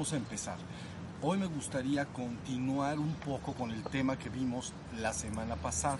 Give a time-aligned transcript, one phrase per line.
[0.00, 0.56] a empezar.
[1.20, 5.98] Hoy me gustaría continuar un poco con el tema que vimos la semana pasada.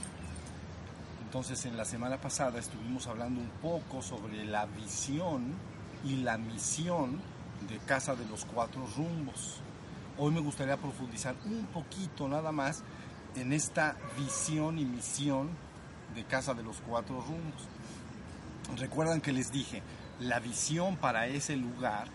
[1.23, 5.53] Entonces, en la semana pasada estuvimos hablando un poco sobre la visión
[6.03, 7.21] y la misión
[7.69, 9.61] de Casa de los Cuatro Rumbos.
[10.17, 12.83] Hoy me gustaría profundizar un poquito nada más
[13.37, 15.51] en esta visión y misión
[16.15, 18.81] de Casa de los Cuatro Rumbos.
[18.81, 19.83] Recuerdan que les dije,
[20.21, 22.09] la visión para ese lugar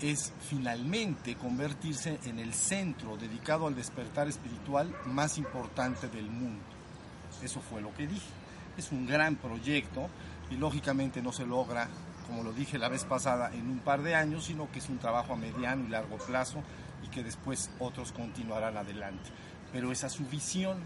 [0.00, 6.64] es finalmente convertirse en el centro dedicado al despertar espiritual más importante del mundo.
[7.42, 8.30] Eso fue lo que dije.
[8.76, 10.08] Es un gran proyecto
[10.50, 11.88] y lógicamente no se logra,
[12.26, 14.98] como lo dije la vez pasada, en un par de años, sino que es un
[14.98, 16.62] trabajo a mediano y largo plazo
[17.02, 19.30] y que después otros continuarán adelante.
[19.72, 20.78] Pero esa es su visión,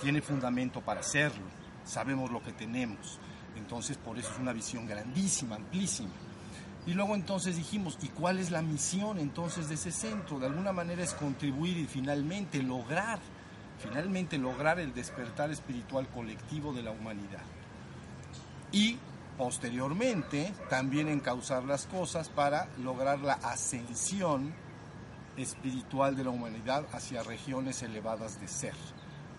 [0.00, 1.44] tiene fundamento para hacerlo,
[1.84, 3.18] sabemos lo que tenemos,
[3.56, 6.10] entonces por eso es una visión grandísima, amplísima.
[6.86, 10.40] Y luego entonces dijimos, ¿y cuál es la misión entonces de ese centro?
[10.40, 13.20] De alguna manera es contribuir y finalmente lograr,
[13.78, 17.44] finalmente lograr el despertar espiritual colectivo de la humanidad.
[18.72, 18.98] Y
[19.38, 24.52] posteriormente también encauzar las cosas para lograr la ascensión
[25.36, 28.74] espiritual de la humanidad hacia regiones elevadas de ser.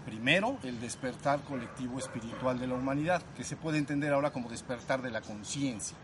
[0.06, 5.02] Primero, el despertar colectivo espiritual de la humanidad, que se puede entender ahora como despertar
[5.02, 5.96] de la conciencia.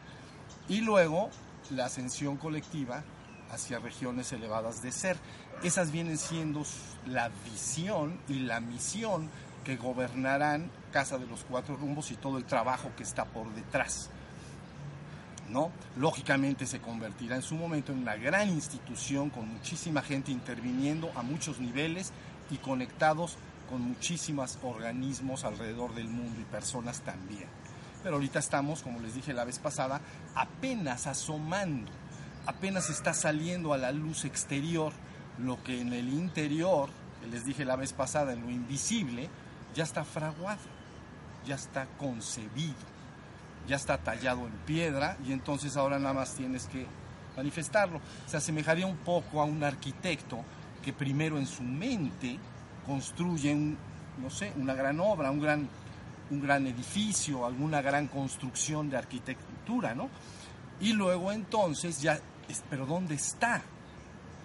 [0.70, 1.30] Y luego,
[1.72, 3.04] la ascensión colectiva
[3.52, 5.18] hacia regiones elevadas de ser.
[5.64, 6.64] Esas vienen siendo
[7.08, 9.30] la visión y la misión
[9.64, 14.10] que gobernarán Casa de los Cuatro Rumbos y todo el trabajo que está por detrás.
[15.50, 15.72] ¿No?
[15.98, 21.24] Lógicamente se convertirá en su momento en una gran institución con muchísima gente interviniendo a
[21.24, 22.14] muchos niveles
[22.52, 27.48] y conectados con muchísimos organismos alrededor del mundo y personas también.
[28.04, 30.02] Pero ahorita estamos, como les dije la vez pasada,
[30.36, 31.92] apenas asomando,
[32.46, 34.94] apenas está saliendo a la luz exterior
[35.38, 36.90] lo que en el interior,
[37.22, 39.30] que les dije la vez pasada, en lo invisible,
[39.76, 40.60] ya está fraguado,
[41.46, 42.76] ya está concebido,
[43.68, 46.86] ya está tallado en piedra y entonces ahora nada más tienes que
[47.38, 48.02] manifestarlo.
[48.28, 50.44] Se asemejaría un poco a un arquitecto
[50.84, 52.38] que primero en su mente
[52.86, 53.78] construyen,
[54.18, 55.70] no sé, una gran obra, un gran,
[56.32, 60.10] un gran edificio, alguna gran construcción de arquitectura, ¿no?
[60.80, 62.20] Y luego entonces ya,
[62.70, 63.62] pero ¿dónde está?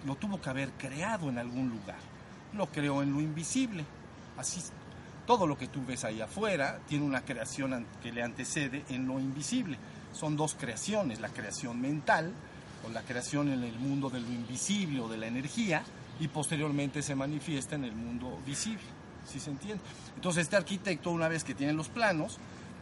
[0.05, 1.99] Lo tuvo que haber creado en algún lugar.
[2.53, 3.85] Lo creó en lo invisible.
[4.37, 4.61] Así,
[5.25, 9.19] todo lo que tú ves ahí afuera tiene una creación que le antecede en lo
[9.19, 9.77] invisible.
[10.13, 12.31] Son dos creaciones, la creación mental
[12.85, 15.83] o la creación en el mundo de lo invisible o de la energía
[16.19, 18.83] y posteriormente se manifiesta en el mundo visible,
[19.25, 19.83] si se entiende?
[20.15, 22.39] Entonces este arquitecto una vez que tiene los planos,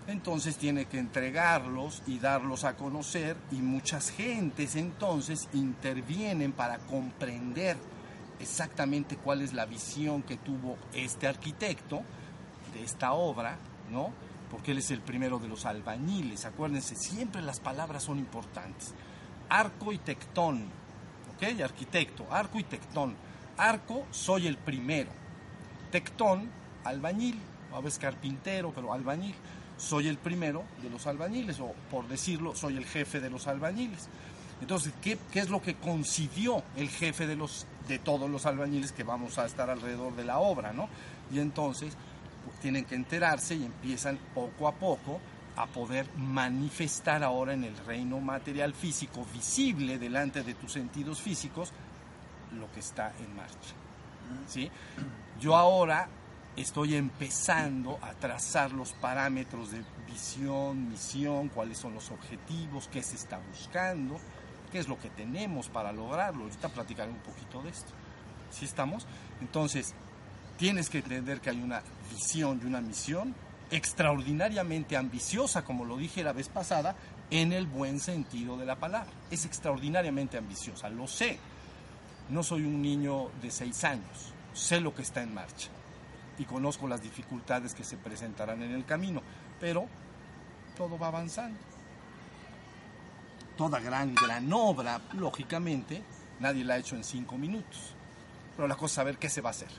[0.07, 7.77] entonces tiene que entregarlos y darlos a conocer y muchas gentes entonces intervienen para comprender
[8.39, 12.01] exactamente cuál es la visión que tuvo este arquitecto
[12.73, 13.57] de esta obra,
[13.91, 14.11] ¿no?
[14.51, 18.93] Porque él es el primero de los albañiles, acuérdense, siempre las palabras son importantes.
[19.49, 20.65] Arco y tectón,
[21.35, 21.61] ¿ok?
[21.61, 23.15] Arquitecto, arco y tectón.
[23.57, 25.22] Arco, soy el primero.
[25.93, 26.49] Tectón,
[26.85, 27.39] albañil,
[27.71, 29.35] a veces carpintero, pero albañil.
[29.77, 34.09] Soy el primero de los albañiles, o por decirlo, soy el jefe de los albañiles.
[34.59, 39.03] Entonces, ¿qué, es lo que concibió el jefe de, los, de todos los albañiles que
[39.03, 40.89] vamos a estar alrededor de la obra, ¿no?
[41.31, 41.95] Y entonces
[42.43, 45.19] pues, tienen que enterarse y empiezan poco a poco
[45.57, 51.71] a poder manifestar ahora en el reino material físico visible delante de tus sentidos físicos
[52.57, 53.75] lo que está en marcha.
[54.47, 54.71] ¿sí?
[55.39, 56.07] Yo ahora
[56.55, 63.15] estoy empezando a trazar los parámetros de visión, misión, cuáles son los objetivos, qué se
[63.15, 64.19] está buscando,
[64.71, 66.43] qué es lo que tenemos para lograrlo.
[66.43, 67.91] Ahorita platicaré un poquito de esto.
[68.51, 69.07] ¿Sí estamos?
[69.41, 69.95] Entonces,
[70.57, 71.81] tienes que entender que hay una
[72.11, 73.35] visión y una misión
[73.71, 76.95] extraordinariamente ambiciosa, como lo dije la vez pasada,
[77.31, 79.09] en el buen sentido de la palabra.
[79.31, 81.39] Es extraordinariamente ambiciosa, lo sé.
[82.29, 85.69] No soy un niño de seis años, sé lo que está en marcha
[86.37, 89.21] y conozco las dificultades que se presentarán en el camino,
[89.59, 89.87] pero
[90.75, 91.59] todo va avanzando.
[93.57, 96.01] Toda gran, gran obra, lógicamente,
[96.39, 97.93] nadie la ha hecho en cinco minutos.
[98.55, 99.69] Pero la cosa es saber qué se va a hacer.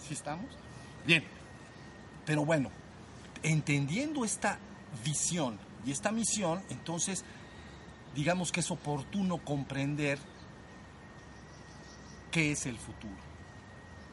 [0.00, 0.46] ¿Sí estamos?
[1.06, 1.24] Bien.
[2.24, 2.70] Pero bueno,
[3.42, 4.58] entendiendo esta
[5.04, 7.24] visión y esta misión, entonces
[8.14, 10.18] digamos que es oportuno comprender
[12.30, 13.27] qué es el futuro.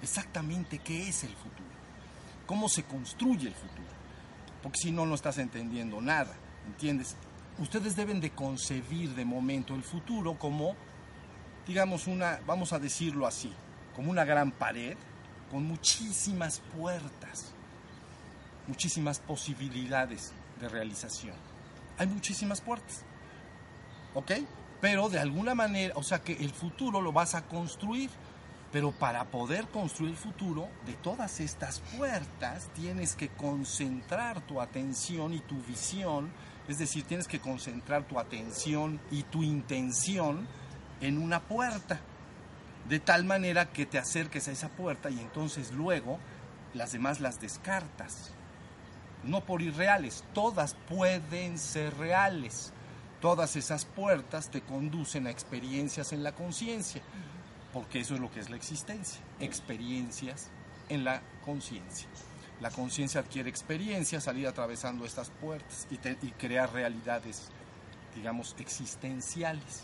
[0.05, 1.69] Exactamente qué es el futuro.
[2.45, 3.89] Cómo se construye el futuro.
[4.63, 6.33] Porque si no, no estás entendiendo nada.
[6.65, 7.15] ¿Entiendes?
[7.59, 10.75] Ustedes deben de concebir de momento el futuro como
[11.67, 13.51] digamos, una, vamos a decirlo así,
[13.95, 14.97] como una gran pared
[15.51, 17.53] con muchísimas puertas,
[18.67, 21.35] muchísimas posibilidades de realización.
[21.97, 23.03] Hay muchísimas puertas.
[24.13, 24.31] ¿Ok?
[24.81, 28.09] Pero de alguna manera, o sea que el futuro lo vas a construir.
[28.75, 35.33] Pero para poder construir el futuro, de todas estas puertas tienes que concentrar tu atención
[35.33, 36.29] y tu visión,
[36.67, 40.45] es decir, tienes que concentrar tu atención y tu intención
[40.99, 42.01] en una puerta,
[42.89, 46.19] de tal manera que te acerques a esa puerta y entonces luego
[46.73, 48.31] las demás las descartas.
[49.23, 52.73] No por irreales, todas pueden ser reales.
[53.21, 57.01] Todas esas puertas te conducen a experiencias en la conciencia
[57.75, 60.47] porque eso es lo que es la existencia, experiencias
[60.87, 62.07] en la conciencia.
[62.61, 65.97] La conciencia adquiere experiencia, salir atravesando estas puertas y,
[66.37, 67.49] crear realidades,
[68.15, 69.83] digamos, existenciales.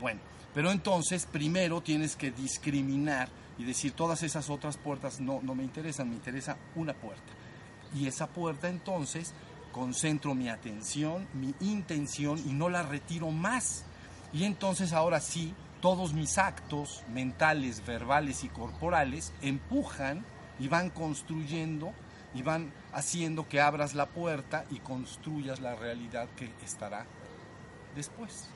[0.00, 0.18] Bueno,
[0.52, 3.28] pero entonces primero tienes que discriminar
[3.58, 7.32] y decir todas esas otras puertas no, no me interesan, me interesa una puerta.
[7.94, 9.34] Y esa puerta entonces
[9.70, 13.84] concentro mi atención, mi intención y no la retiro más.
[14.32, 20.24] Y entonces ahora sí todos mis actos mentales, verbales y corporales empujan
[20.58, 21.92] y van construyendo
[22.34, 27.06] y van haciendo que abras la puerta y construyas la realidad que estará
[27.94, 28.48] después.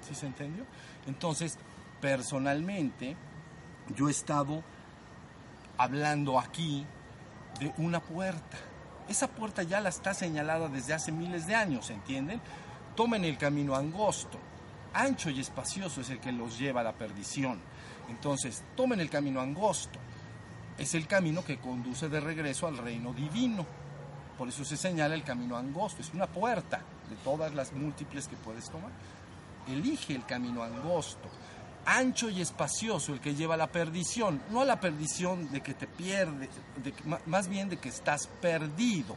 [0.00, 0.64] ¿Sí se entendió?
[1.06, 1.58] Entonces,
[2.00, 3.16] personalmente,
[3.94, 4.62] yo he estado
[5.76, 6.86] hablando aquí
[7.58, 8.56] de una puerta.
[9.08, 12.40] Esa puerta ya la está señalada desde hace miles de años, ¿entienden?
[12.94, 14.38] Tomen el camino angosto
[14.92, 17.60] ancho y espacioso es el que los lleva a la perdición.
[18.08, 19.98] Entonces, tomen el camino angosto.
[20.78, 23.66] Es el camino que conduce de regreso al reino divino.
[24.38, 26.00] Por eso se señala el camino angosto.
[26.00, 28.90] Es una puerta de todas las múltiples que puedes tomar.
[29.68, 31.28] Elige el camino angosto.
[31.86, 34.42] Ancho y espacioso el que lleva a la perdición.
[34.50, 36.50] No a la perdición de que te pierdes,
[37.26, 39.16] más bien de que estás perdido.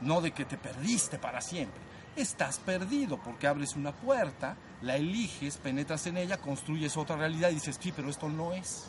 [0.00, 1.88] No de que te perdiste para siempre
[2.20, 7.54] estás perdido porque abres una puerta, la eliges, penetras en ella, construyes otra realidad y
[7.54, 8.86] dices, sí, pero esto no es.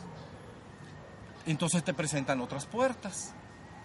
[1.46, 3.32] Entonces te presentan otras puertas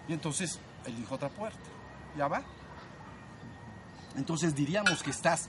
[0.08, 1.58] y entonces elijo otra puerta.
[2.16, 2.42] ¿Ya va?
[4.16, 5.48] Entonces diríamos que estás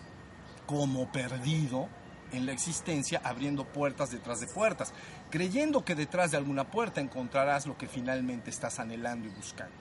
[0.65, 1.87] como perdido
[2.31, 4.93] en la existencia abriendo puertas detrás de puertas,
[5.29, 9.75] creyendo que detrás de alguna puerta encontrarás lo que finalmente estás anhelando y buscando.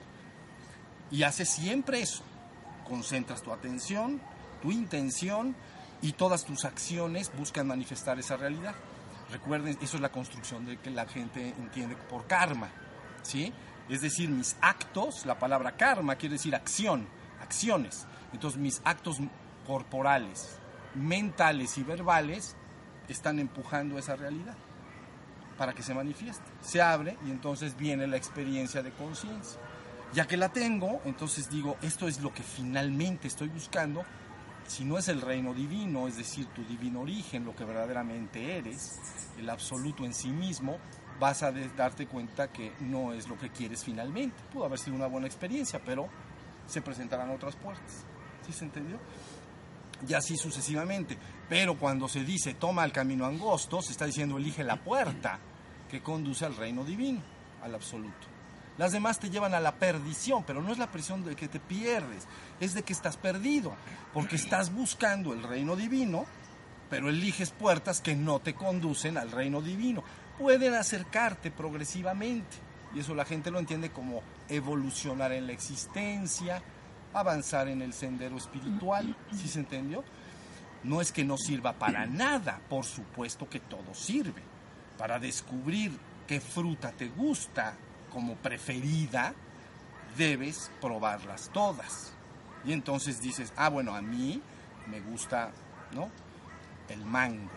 [1.11, 2.23] Y haces siempre eso
[2.87, 4.21] concentras tu atención,
[4.61, 5.55] tu intención
[6.01, 8.75] y todas tus acciones buscan manifestar esa realidad.
[9.31, 12.69] Recuerden, eso es la construcción de que la gente entiende por karma,
[13.23, 13.53] ¿sí?
[13.89, 17.07] Es decir, mis actos, la palabra karma quiere decir acción,
[17.41, 18.05] acciones.
[18.33, 19.17] Entonces mis actos
[19.65, 20.59] corporales,
[20.95, 22.55] mentales y verbales
[23.07, 24.55] están empujando esa realidad
[25.57, 26.45] para que se manifieste.
[26.61, 29.59] Se abre y entonces viene la experiencia de conciencia.
[30.13, 34.05] Ya que la tengo, entonces digo, esto es lo que finalmente estoy buscando.
[34.67, 38.99] Si no es el reino divino, es decir, tu divino origen, lo que verdaderamente eres,
[39.37, 40.77] el absoluto en sí mismo,
[41.19, 44.35] vas a darte cuenta que no es lo que quieres finalmente.
[44.51, 46.09] Pudo haber sido una buena experiencia, pero
[46.67, 48.05] se presentarán otras puertas.
[48.45, 48.99] ¿Sí se entendió?
[50.07, 51.17] Y así sucesivamente.
[51.49, 55.39] Pero cuando se dice toma el camino angosto, se está diciendo elige la puerta
[55.89, 57.21] que conduce al reino divino,
[57.63, 58.36] al absoluto.
[58.77, 61.59] Las demás te llevan a la perdición, pero no es la presión de que te
[61.59, 62.27] pierdes,
[62.59, 63.73] es de que estás perdido,
[64.13, 66.25] porque estás buscando el reino divino,
[66.89, 70.03] pero eliges puertas que no te conducen al reino divino.
[70.37, 72.57] Pueden acercarte progresivamente,
[72.93, 76.61] y eso la gente lo entiende como evolucionar en la existencia,
[77.13, 80.03] avanzar en el sendero espiritual, ¿sí se entendió?
[80.83, 84.43] No es que no sirva para nada, por supuesto que todo sirve.
[84.99, 87.75] Para descubrir qué fruta te gusta,
[88.11, 89.33] como preferida,
[90.17, 92.13] debes probarlas todas.
[92.65, 94.41] Y entonces dices, ah, bueno, a mí
[94.87, 95.51] me gusta,
[95.93, 96.09] ¿no?
[96.89, 97.49] El mango.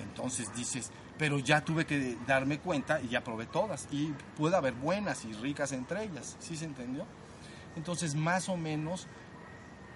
[0.00, 3.88] Entonces dices, pero ya tuve que darme cuenta y ya probé todas.
[3.90, 6.36] Y puede haber buenas y ricas entre ellas.
[6.38, 7.04] ¿Sí se entendió?
[7.76, 9.06] Entonces, más o menos,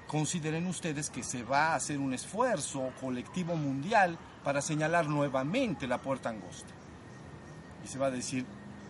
[0.09, 5.99] consideren ustedes que se va a hacer un esfuerzo colectivo mundial para señalar nuevamente la
[5.99, 6.73] puerta angosta.
[7.85, 8.45] Y se va a decir,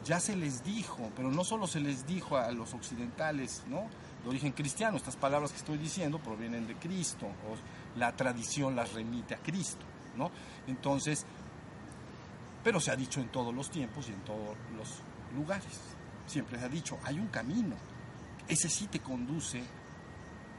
[0.04, 3.88] ya se les dijo, pero no solo se les dijo a los occidentales, ¿no?
[4.22, 8.92] De origen cristiano, estas palabras que estoy diciendo provienen de Cristo, o la tradición las
[8.92, 9.84] remite a Cristo,
[10.16, 10.30] ¿no?
[10.66, 11.24] Entonces,
[12.62, 14.88] pero se ha dicho en todos los tiempos y en todos los
[15.34, 15.80] lugares.
[16.26, 17.76] Siempre se ha dicho, hay un camino,
[18.48, 19.62] ese sí te conduce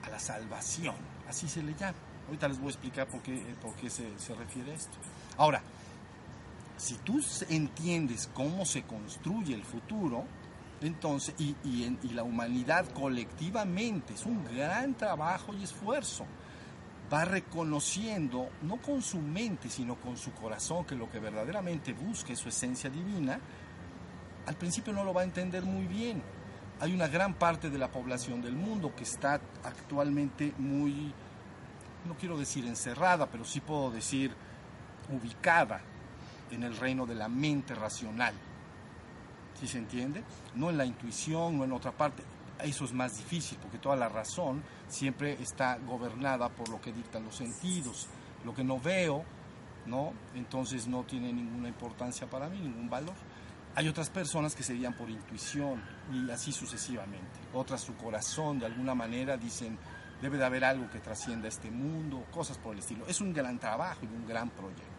[0.04, 0.96] a la salvación,
[1.28, 1.98] así se le llama.
[2.28, 4.98] Ahorita les voy a explicar por qué, por qué se, se refiere a esto.
[5.38, 5.62] Ahora,
[6.78, 10.26] Si tú entiendes cómo se construye el futuro,
[10.82, 11.56] entonces, y,
[12.14, 16.26] la humanidad colectivamente, es un gran trabajo y esfuerzo,
[17.12, 22.34] va reconociendo, no con su mente, sino con su corazón, que lo que verdaderamente busca
[22.34, 23.40] es su esencia divina,
[24.46, 26.22] al principio no lo va a entender muy bien.
[26.82, 31.14] Hay una gran parte de la población del mundo que está actualmente muy,
[32.06, 34.36] no quiero decir encerrada, pero sí puedo decir
[35.10, 35.82] ubicada
[36.54, 38.34] en el reino de la mente racional.
[39.60, 40.24] ¿Sí se entiende?
[40.56, 42.24] No en la intuición, no en otra parte.
[42.60, 47.26] Eso es más difícil porque toda la razón siempre está gobernada por lo que dictan
[47.26, 48.08] los sentidos.
[48.46, 49.24] Lo que no veo,
[49.86, 50.14] ¿no?
[50.36, 53.16] Entonces no tiene ninguna importancia para mí, ningún valor.
[53.76, 55.82] Hay otras personas que se guían por intuición
[56.12, 57.40] y así sucesivamente.
[57.54, 59.78] Otras su corazón de alguna manera dicen,
[60.22, 63.08] debe de haber algo que trascienda este mundo, cosas por el estilo.
[63.08, 64.93] Es un gran trabajo y un gran proyecto.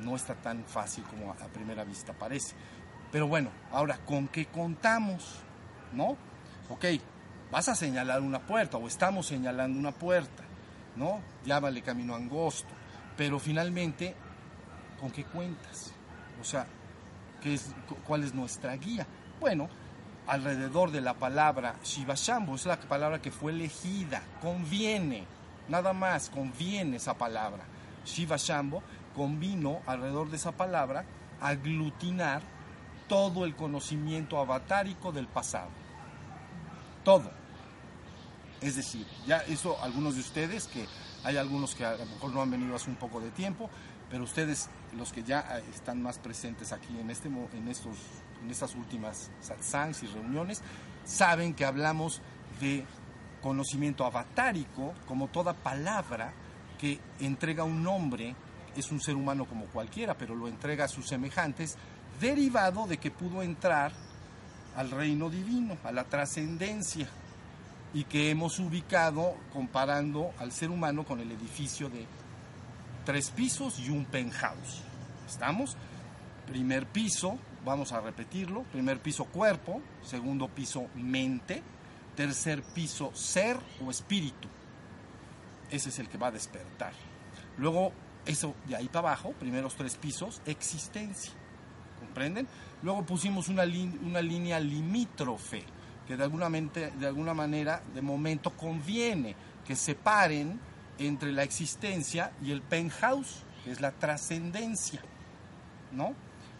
[0.00, 2.54] No está tan fácil como a primera vista parece.
[3.12, 5.40] Pero bueno, ahora, ¿con qué contamos?
[5.92, 6.16] ¿No?
[6.68, 6.84] Ok,
[7.50, 10.42] vas a señalar una puerta o estamos señalando una puerta,
[10.96, 11.20] ¿no?
[11.44, 12.74] Llámale camino angosto.
[13.16, 14.16] Pero finalmente,
[14.98, 15.92] ¿con qué cuentas?
[16.40, 16.66] O sea,
[18.06, 19.06] ¿cuál es nuestra guía?
[19.38, 19.68] Bueno,
[20.26, 25.24] alrededor de la palabra Shiva Shambhu, es la palabra que fue elegida, conviene,
[25.68, 27.64] nada más, conviene esa palabra.
[28.04, 28.82] Shiva Shambhu
[29.14, 31.04] convino alrededor de esa palabra
[31.40, 32.42] aglutinar
[33.08, 35.70] todo el conocimiento avatárico del pasado.
[37.04, 37.30] Todo.
[38.60, 40.86] Es decir, ya eso algunos de ustedes, que
[41.22, 43.68] hay algunos que a lo mejor no han venido hace un poco de tiempo,
[44.10, 47.96] pero ustedes, los que ya eh, están más presentes aquí en, este, en, estos,
[48.42, 50.62] en estas últimas satsangs y reuniones,
[51.04, 52.22] saben que hablamos
[52.60, 52.86] de
[53.42, 56.32] conocimiento avatárico como toda palabra
[56.78, 58.34] que entrega un nombre,
[58.80, 61.76] es un ser humano como cualquiera, pero lo entrega a sus semejantes,
[62.20, 63.92] derivado de que pudo entrar
[64.76, 67.08] al reino divino, a la trascendencia,
[67.92, 72.06] y que hemos ubicado comparando al ser humano con el edificio de
[73.04, 74.82] tres pisos y un penthouse.
[75.28, 75.76] ¿Estamos?
[76.46, 81.62] Primer piso, vamos a repetirlo, primer piso cuerpo, segundo piso mente,
[82.16, 84.48] tercer piso ser o espíritu.
[85.70, 86.92] Ese es el que va a despertar.
[87.56, 87.92] Luego,
[88.26, 91.32] eso de ahí para abajo, primeros tres pisos, existencia.
[91.98, 92.46] ¿Comprenden?
[92.82, 93.64] Luego pusimos una,
[94.02, 95.64] una línea limítrofe,
[96.06, 99.34] que de alguna, mente, de alguna manera, de momento, conviene
[99.66, 100.60] que separen
[100.98, 105.00] entre la existencia y el penthouse, que es la trascendencia.
[105.92, 106.14] ¿No?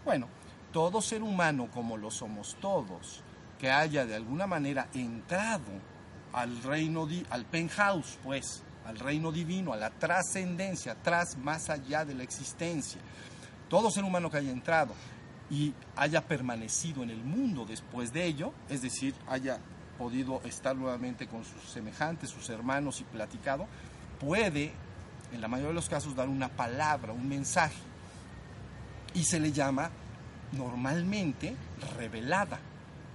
[0.04, 0.28] Bueno,
[0.72, 3.22] todo ser humano, como lo somos todos,
[3.58, 5.72] que haya de alguna manera entrado
[6.32, 12.14] al reino, al penthouse, pues, al reino divino, a la trascendencia, tras, más allá de
[12.14, 13.00] la existencia.
[13.68, 14.94] Todo ser humano que haya entrado
[15.50, 19.58] y haya permanecido en el mundo después de ello, es decir, haya
[19.98, 23.66] podido estar nuevamente con sus semejantes, sus hermanos y platicado,
[24.18, 24.72] puede,
[25.32, 27.78] en la mayoría de los casos, dar una palabra, un mensaje.
[29.14, 29.90] Y se le llama
[30.52, 31.56] normalmente
[31.96, 32.58] revelada.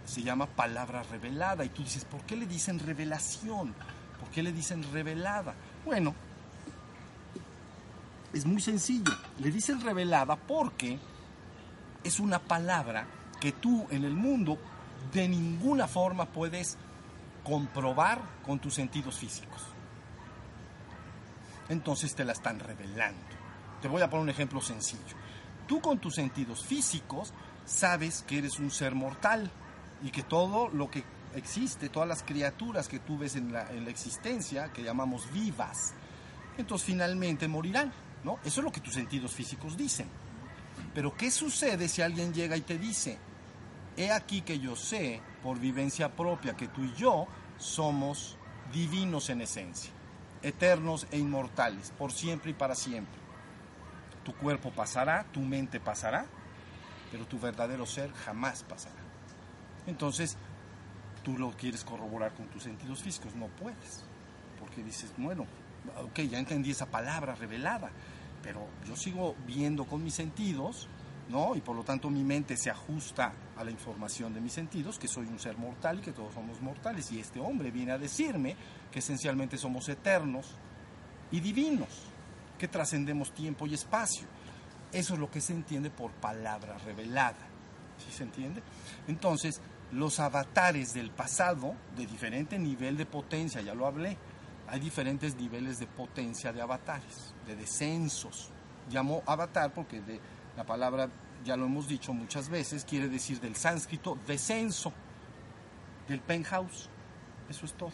[0.05, 1.65] Se llama palabra revelada.
[1.65, 3.75] Y tú dices, ¿por qué le dicen revelación?
[4.19, 5.53] ¿Por qué le dicen revelada?
[5.85, 6.13] Bueno,
[8.33, 9.11] es muy sencillo.
[9.39, 10.99] Le dicen revelada porque
[12.03, 13.07] es una palabra
[13.39, 14.57] que tú en el mundo
[15.13, 16.77] de ninguna forma puedes
[17.43, 19.69] comprobar con tus sentidos físicos
[21.69, 23.21] entonces te la están revelando.
[23.81, 25.15] Te voy a poner un ejemplo sencillo.
[25.67, 27.31] Tú con tus sentidos físicos
[27.63, 29.49] sabes que eres un ser mortal
[30.03, 31.03] y que todo lo que
[31.36, 35.93] existe, todas las criaturas que tú ves en la, existencia, que llamamos vivas,
[36.57, 37.91] entonces finalmente morirán,
[38.24, 38.39] ¿no?
[38.43, 40.07] Eso es lo que tus sentidos físicos dicen.
[40.93, 43.17] Pero ¿qué sucede si alguien llega y te dice,
[43.95, 48.38] he aquí que yo sé por vivencia propia que tú y yo somos
[48.71, 49.91] divinos en esencia?
[50.41, 53.19] eternos e inmortales, por siempre y para siempre.
[54.24, 56.25] Tu cuerpo pasará, tu mente pasará,
[57.12, 58.95] pero tu verdadero ser jamás pasará.
[59.88, 60.38] Entonces,
[61.23, 64.03] tú lo quieres corroborar con tus sentidos físicos, no puedes,
[64.59, 65.45] porque dices, bueno,
[66.03, 67.89] ok, ya entendí esa palabra revelada,
[68.41, 70.89] pero yo sigo viendo con mis sentidos
[71.29, 71.55] ¿no?
[71.55, 75.07] Y por lo tanto mi mente se ajusta a la información de mis sentidos, que
[75.07, 77.11] soy un ser mortal y que todos somos mortales.
[77.11, 78.55] Y este hombre viene a decirme
[78.91, 80.55] que esencialmente somos eternos
[81.31, 81.89] y divinos,
[82.57, 84.27] que trascendemos tiempo y espacio.
[84.91, 87.47] Eso es lo que se entiende por palabra revelada.
[88.03, 88.63] ¿Sí se entiende?
[89.07, 89.61] Entonces,
[89.91, 94.17] los avatares del pasado, de diferente nivel de potencia, ya lo hablé,
[94.67, 98.51] hay diferentes niveles de potencia de avatares, de descensos.
[98.91, 100.19] Llamo avatar porque de
[100.55, 101.10] La palabra,
[101.46, 104.91] ya lo hemos dicho muchas veces, quiere decir del sánscrito descenso,
[106.08, 106.89] del penthouse.
[107.50, 107.93] Eso es todo.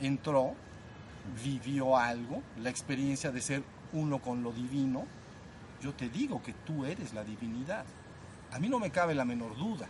[0.00, 0.54] Entró,
[1.44, 3.62] vivió algo, la experiencia de ser
[3.92, 5.04] uno con lo divino.
[5.82, 7.84] Yo te digo que tú eres la divinidad.
[8.52, 9.86] A mí no me cabe la menor duda.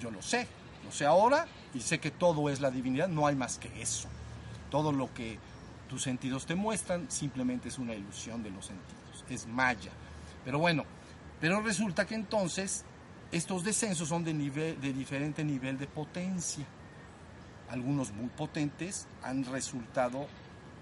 [0.00, 0.46] Yo lo sé,
[0.84, 4.08] lo sé ahora y sé que todo es la divinidad, no hay más que eso.
[4.70, 5.38] Todo lo que
[5.88, 9.92] tus sentidos te muestran simplemente es una ilusión de los sentidos, es maya.
[10.44, 10.84] Pero bueno,
[11.40, 12.84] pero resulta que entonces
[13.32, 16.64] estos descensos son de, nivel, de diferente nivel de potencia.
[17.68, 20.26] Algunos muy potentes han resultado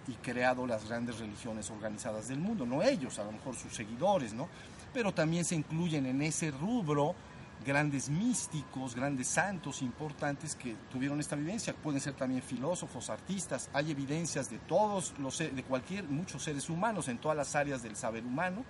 [0.07, 4.35] y creado las grandes religiones organizadas del mundo, no ellos, a lo mejor sus seguidores,
[4.35, 4.49] ¿no?
[4.93, 7.15] Pero también se incluyen en ese rubro
[7.65, 11.75] grandes místicos, grandes santos importantes que tuvieron esta vivencia.
[11.75, 13.69] Pueden ser también filósofos, artistas.
[13.73, 17.97] Hay evidencias de todos los de cualquier muchos seres humanos en todas las áreas del
[17.97, 18.65] saber humano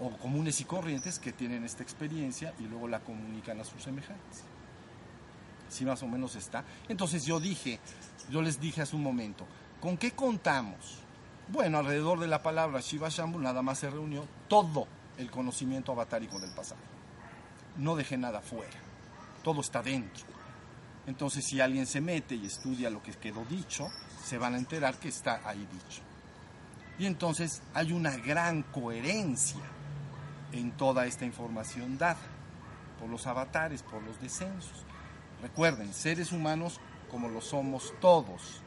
[0.00, 4.44] o comunes y corrientes que tienen esta experiencia y luego la comunican a sus semejantes.
[5.68, 6.64] Si más o menos está.
[6.88, 7.80] Entonces yo dije,
[8.30, 9.44] yo les dije hace un momento,
[9.80, 11.00] ¿con qué contamos?
[11.48, 14.86] Bueno, alrededor de la palabra Shiva Shambhu nada más se reunió todo
[15.18, 16.93] el conocimiento avatárico del pasado
[17.76, 18.78] no deje nada fuera,
[19.42, 20.24] todo está dentro.
[21.06, 23.88] Entonces si alguien se mete y estudia lo que quedó dicho,
[24.24, 26.02] se van a enterar que está ahí dicho.
[26.98, 29.62] Y entonces hay una gran coherencia
[30.52, 32.16] en toda esta información dada
[33.00, 34.84] por los avatares, por los descensos.
[35.42, 38.60] Recuerden, seres humanos como lo somos todos.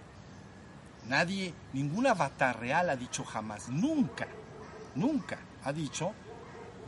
[1.08, 4.28] Nadie, ningún avatar real ha dicho jamás, nunca,
[4.96, 6.12] nunca ha dicho,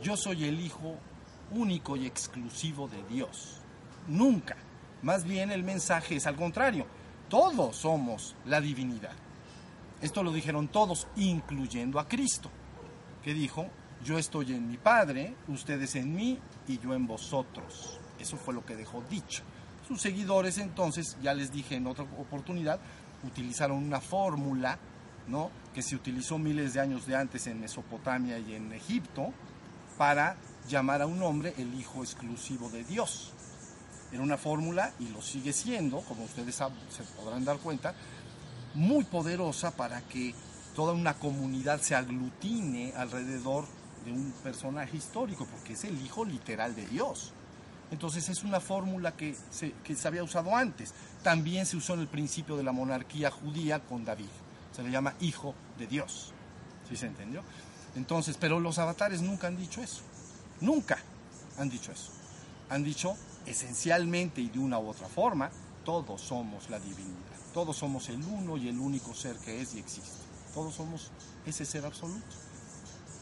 [0.02, 0.98] yo soy el hijo
[1.50, 3.60] único y exclusivo de Dios.
[4.08, 4.56] Nunca.
[5.02, 6.86] Más bien el mensaje es al contrario.
[7.28, 9.12] Todos somos la divinidad.
[10.00, 12.50] Esto lo dijeron todos, incluyendo a Cristo,
[13.22, 13.66] que dijo,
[14.04, 18.00] yo estoy en mi Padre, ustedes en mí y yo en vosotros.
[18.18, 19.42] Eso fue lo que dejó dicho.
[19.86, 22.80] Sus seguidores entonces, ya les dije en otra oportunidad,
[23.24, 24.78] utilizaron una fórmula,
[25.28, 25.50] ¿no?
[25.74, 29.32] que se utilizó miles de años de antes en Mesopotamia y en Egipto
[29.98, 30.36] para
[30.68, 33.32] llamar a un hombre el hijo exclusivo de Dios.
[34.12, 37.94] Era una fórmula, y lo sigue siendo, como ustedes se podrán dar cuenta,
[38.74, 40.34] muy poderosa para que
[40.74, 43.66] toda una comunidad se aglutine alrededor
[44.04, 47.32] de un personaje histórico, porque es el hijo literal de Dios.
[47.90, 50.94] Entonces es una fórmula que se, que se había usado antes.
[51.22, 54.28] También se usó en el principio de la monarquía judía con David.
[54.74, 56.32] Se le llama hijo de Dios.
[56.88, 57.42] ¿Sí se entendió?
[57.96, 60.02] Entonces, pero los avatares nunca han dicho eso.
[60.60, 60.98] Nunca
[61.58, 62.10] han dicho eso.
[62.68, 65.50] Han dicho esencialmente y de una u otra forma,
[65.84, 67.16] todos somos la divinidad.
[67.52, 70.10] Todos somos el uno y el único ser que es y existe.
[70.54, 71.10] Todos somos
[71.46, 72.26] ese ser absoluto.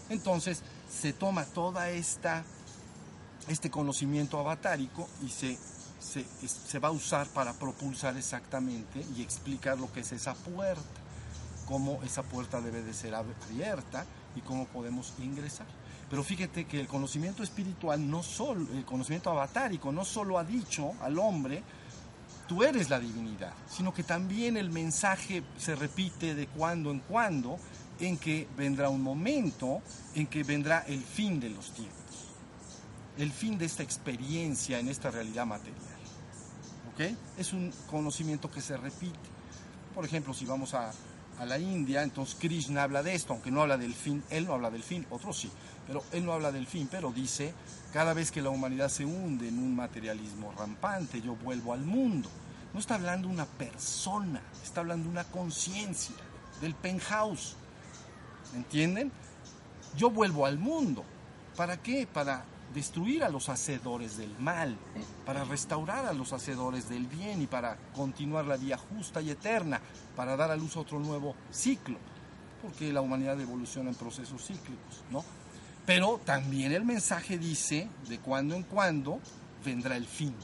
[0.09, 2.45] Entonces se toma toda esta
[3.49, 5.57] este conocimiento avatárico y se,
[5.99, 11.01] se, se, va a usar para propulsar exactamente y explicar lo que es esa puerta,
[11.67, 14.05] cómo esa puerta debe de ser abierta
[14.37, 15.67] y cómo podemos ingresar.
[16.11, 20.95] Pero fíjate que el conocimiento espiritual, no solo, el conocimiento avatárico, no solo ha dicho
[21.03, 21.63] al hombre,
[22.47, 27.59] tú eres la divinidad, sino que también el mensaje se repite de cuando en cuando,
[28.01, 29.83] en que vendrá un momento
[30.15, 31.95] en que vendrá el fin de los tiempos,
[33.19, 35.77] el fin de esta experiencia en esta realidad material.
[36.95, 37.17] ¿Ok?
[37.37, 39.19] Es un conocimiento que se repite.
[39.95, 40.91] Por ejemplo, si vamos a,
[41.39, 44.55] a la India, entonces Krishna habla de esto, aunque no habla del fin, él no
[44.55, 45.51] habla del fin, otros sí,
[45.89, 47.55] pero él no habla del fin, pero dice,
[47.95, 52.29] cada vez que la humanidad se hunde en un materialismo rampante, yo vuelvo al mundo.
[52.75, 56.15] No está hablando una persona, está hablando una conciencia
[56.61, 57.57] del penthouse.
[58.53, 59.11] ¿Me entienden?
[59.97, 61.05] Yo vuelvo al mundo.
[61.57, 62.07] ¿Para qué?
[62.07, 64.77] Para destruir a los hacedores del mal,
[65.25, 69.81] para restaurar a los hacedores del bien y para continuar la vía justa y eterna,
[70.15, 71.97] para dar a luz otro nuevo ciclo,
[72.61, 75.25] porque la humanidad evoluciona en procesos cíclicos, ¿no?
[75.89, 79.21] Pero también el mensaje dice, de cuando en cuando
[79.65, 80.35] vendrá el fin.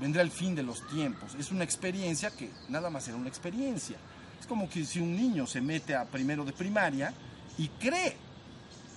[0.00, 1.36] Vendrá el fin de los tiempos.
[1.38, 3.96] Es una experiencia que nada más era una experiencia.
[4.40, 7.14] Es como que si un niño se mete a primero de primaria
[7.56, 8.16] y cree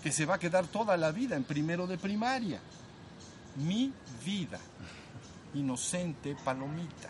[0.01, 2.59] que se va a quedar toda la vida en primero de primaria.
[3.57, 3.93] Mi
[4.25, 4.57] vida,
[5.53, 7.09] inocente palomita.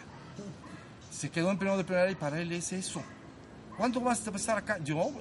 [1.09, 3.01] Se quedó en primero de primaria y para él es eso.
[3.77, 4.79] ¿Cuánto vas a estar acá?
[4.79, 5.11] Yo,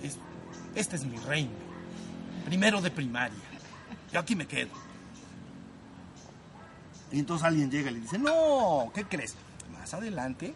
[0.74, 1.73] este es mi reino.
[2.44, 3.38] Primero de primaria.
[4.12, 4.70] Yo aquí me quedo.
[7.11, 9.35] Y entonces alguien llega y le dice, no, ¿qué crees?
[9.72, 10.54] Más adelante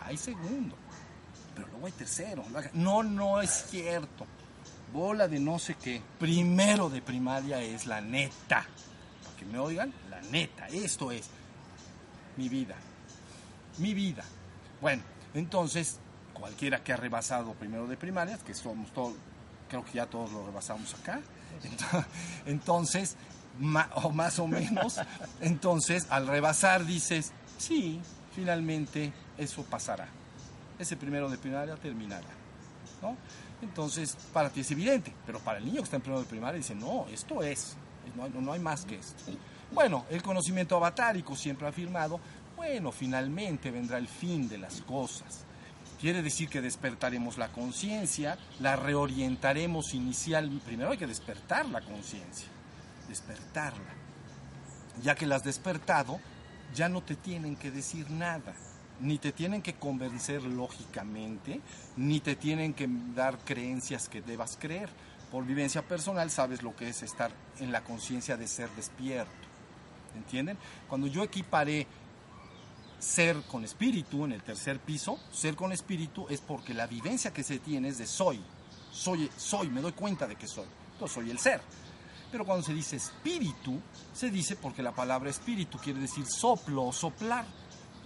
[0.00, 0.74] hay segundo,
[1.54, 2.44] pero luego hay tercero.
[2.72, 4.26] No, no es cierto.
[4.92, 6.00] bola de no sé qué.
[6.18, 8.66] Primero de primaria es la neta.
[9.22, 10.66] Para que me oigan, la neta.
[10.68, 11.28] Esto es
[12.36, 12.74] mi vida.
[13.78, 14.24] Mi vida.
[14.80, 15.02] Bueno,
[15.34, 15.98] entonces,
[16.32, 19.14] cualquiera que ha rebasado primero de primaria, que somos todos,
[19.68, 21.20] creo que ya todos lo rebasamos acá.
[22.46, 23.16] Entonces,
[23.94, 25.00] o más o menos,
[25.40, 28.00] entonces al rebasar dices, sí,
[28.34, 30.08] finalmente eso pasará.
[30.78, 32.28] Ese primero de primaria terminará.
[33.02, 33.16] ¿no?
[33.62, 36.58] Entonces, para ti es evidente, pero para el niño que está en primero de primaria
[36.58, 37.76] dice, no, esto es,
[38.16, 39.24] no hay, no hay más que esto.
[39.72, 42.20] Bueno, el conocimiento avatárico siempre ha afirmado,
[42.56, 45.44] bueno, finalmente vendrá el fin de las cosas.
[46.00, 50.48] Quiere decir que despertaremos la conciencia, la reorientaremos inicial.
[50.64, 52.48] Primero hay que despertar la conciencia,
[53.08, 53.94] despertarla.
[55.02, 56.20] Ya que la has despertado,
[56.74, 58.54] ya no te tienen que decir nada
[59.00, 61.60] ni te tienen que convencer lógicamente,
[61.96, 64.88] ni te tienen que dar creencias que debas creer.
[65.30, 67.30] Por vivencia personal sabes lo que es estar
[67.60, 69.30] en la conciencia de ser despierto.
[70.16, 70.58] ¿Entienden?
[70.88, 71.86] Cuando yo equiparé
[72.98, 77.44] ser con espíritu en el tercer piso, ser con espíritu es porque la vivencia que
[77.44, 78.40] se tiene es de soy.
[78.92, 80.66] Soy, soy, me doy cuenta de que soy.
[80.92, 81.60] Entonces soy el ser.
[82.30, 83.80] Pero cuando se dice espíritu,
[84.12, 87.46] se dice porque la palabra espíritu quiere decir soplo o soplar.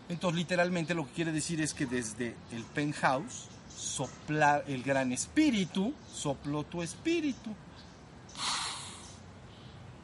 [0.09, 5.95] Entonces, literalmente lo que quiere decir es que desde el penthouse, soplar el gran espíritu,
[6.13, 7.51] sopló tu espíritu.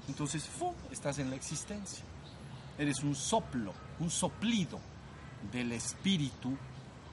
[0.09, 0.48] Entonces,
[0.90, 2.03] estás en la existencia.
[2.78, 4.78] Eres un soplo, un soplido
[5.52, 6.56] del espíritu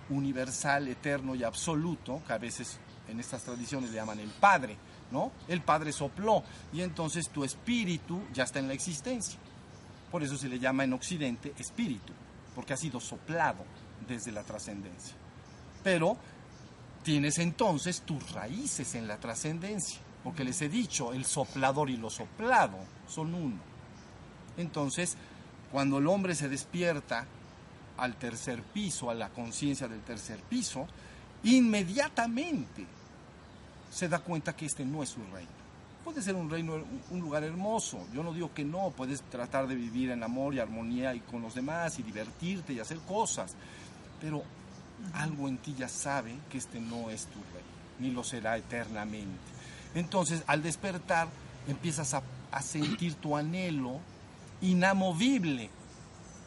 [0.10, 4.78] universal, eterno y absoluto, que a veces en estas tradiciones le llaman el Padre,
[5.12, 5.32] ¿no?
[5.47, 9.39] El Padre sopló y entonces tu espíritu ya está en la existencia.
[10.12, 12.13] Por eso se le llama en Occidente espíritu
[12.56, 13.65] porque ha sido soplado
[14.08, 15.15] desde la trascendencia.
[15.84, 16.17] Pero
[17.04, 22.10] tienes entonces tus raíces en la trascendencia, porque les he dicho, el soplador y lo
[22.10, 23.60] soplado son uno.
[24.58, 25.17] Entonces,
[25.71, 27.25] cuando el hombre se despierta
[27.97, 30.88] al tercer piso, a la conciencia del tercer piso,
[31.43, 32.86] inmediatamente
[33.91, 35.65] se da cuenta que este no es su reino
[36.06, 36.75] puede ser un reino,
[37.10, 37.99] un lugar hermoso.
[38.13, 41.41] Yo no digo que no, puedes tratar de vivir en amor y armonía y con
[41.41, 43.56] los demás y divertirte y hacer cosas,
[44.21, 44.43] pero
[45.13, 47.67] algo en ti ya sabe que este no es tu reino,
[47.99, 49.51] ni lo será eternamente.
[49.95, 51.28] Entonces, al despertar,
[51.67, 53.99] empiezas a, a sentir tu anhelo
[54.62, 55.70] inamovible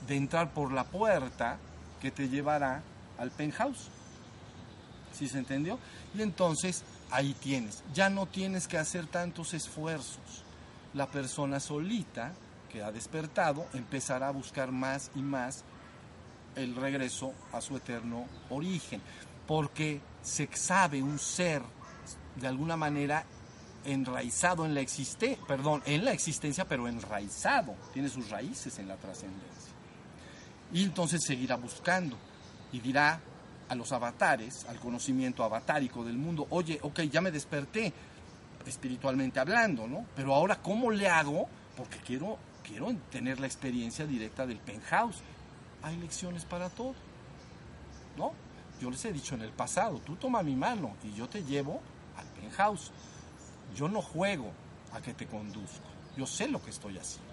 [0.06, 1.58] de entrar por la puerta
[2.00, 2.82] que te llevará
[3.18, 3.88] al penthouse.
[5.12, 5.78] ¿Sí se entendió?
[6.14, 7.82] Y entonces ahí tienes.
[7.92, 10.44] Ya no tienes que hacer tantos esfuerzos.
[10.94, 12.32] La persona solita
[12.70, 15.64] que ha despertado empezará a buscar más y más
[16.54, 19.00] el regreso a su eterno origen,
[19.46, 21.62] porque se sabe un ser
[22.36, 23.24] de alguna manera
[23.84, 28.96] enraizado en la existencia, perdón, en la existencia, pero enraizado, tiene sus raíces en la
[28.96, 29.72] trascendencia.
[30.72, 32.16] Y entonces seguirá buscando
[32.72, 33.20] y dirá,
[33.68, 37.92] a los avatares, al conocimiento avatárico del mundo, oye, ok, ya me desperté
[38.66, 40.06] espiritualmente hablando, ¿no?
[40.16, 41.48] Pero ahora, ¿cómo le hago?
[41.76, 45.22] Porque quiero, quiero tener la experiencia directa del penthouse.
[45.82, 46.94] Hay lecciones para todo,
[48.16, 48.32] ¿no?
[48.80, 51.80] Yo les he dicho en el pasado, tú toma mi mano y yo te llevo
[52.16, 52.90] al penthouse.
[53.74, 54.52] Yo no juego
[54.92, 57.32] a que te conduzco, yo sé lo que estoy haciendo,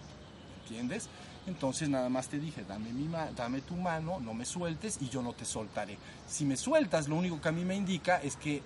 [0.63, 1.10] ¿entiendes?
[1.48, 5.45] Entonces nada más te dije, dame, tu mano, no me sueltes y yo no te
[5.45, 5.98] soltaré.
[6.28, 8.63] Si me sueltas, lo único que a mí me indica es que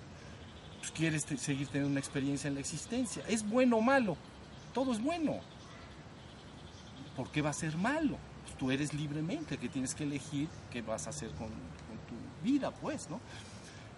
[0.79, 3.23] pues, quieres seguir teniendo una experiencia en la existencia.
[3.27, 4.15] ¿Es bueno o malo?
[4.73, 5.39] Todo es bueno.
[7.17, 8.17] ¿Por qué va a ser malo?
[8.43, 12.43] Pues, tú eres libremente que tienes que elegir qué vas a hacer con, con tu
[12.43, 13.19] vida, pues, ¿no?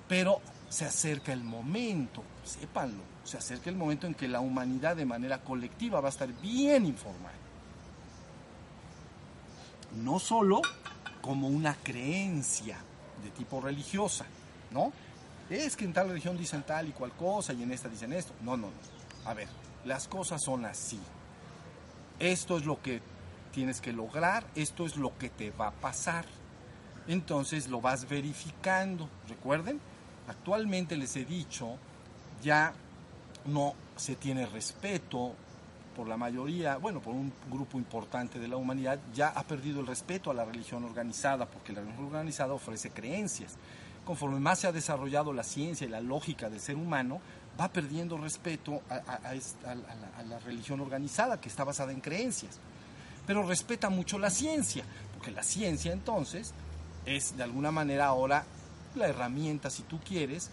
[0.08, 5.06] Pero se acerca el momento, sépanlo, se acerca el momento en que la humanidad de
[5.06, 7.42] manera colectiva va a estar bien informada
[9.96, 10.62] no solo
[11.22, 12.78] como una creencia
[13.24, 14.26] de tipo religiosa,
[14.72, 14.92] ¿no?
[15.50, 18.34] Es que en tal religión dicen tal y cual cosa y en esta dicen esto.
[18.42, 19.30] No, no, no.
[19.30, 19.50] A ver,
[19.86, 21.00] las cosas son así.
[22.20, 23.02] Esto es lo que
[23.52, 26.26] tienes que lograr, esto es lo que te va a pasar.
[27.08, 29.10] Entonces lo vas verificando.
[29.28, 29.82] Recuerden,
[30.28, 31.78] actualmente les he dicho,
[32.44, 32.74] ya
[33.46, 35.34] no se tiene respeto
[35.96, 39.88] por la mayoría, bueno, por un grupo importante de la humanidad, ya ha perdido el
[39.88, 43.56] respeto a la religión organizada, porque la religión organizada ofrece creencias.
[44.06, 47.22] Conforme más se ha desarrollado la ciencia y la lógica del ser humano,
[47.60, 49.34] va perdiendo respeto a,
[50.24, 52.60] la, religión organizada, que está basada en creencias.
[53.28, 56.54] Pero respeta mucho la ciencia, porque la ciencia entonces
[57.06, 58.46] es de alguna manera ahora
[58.96, 60.50] la herramienta, si tú quieres,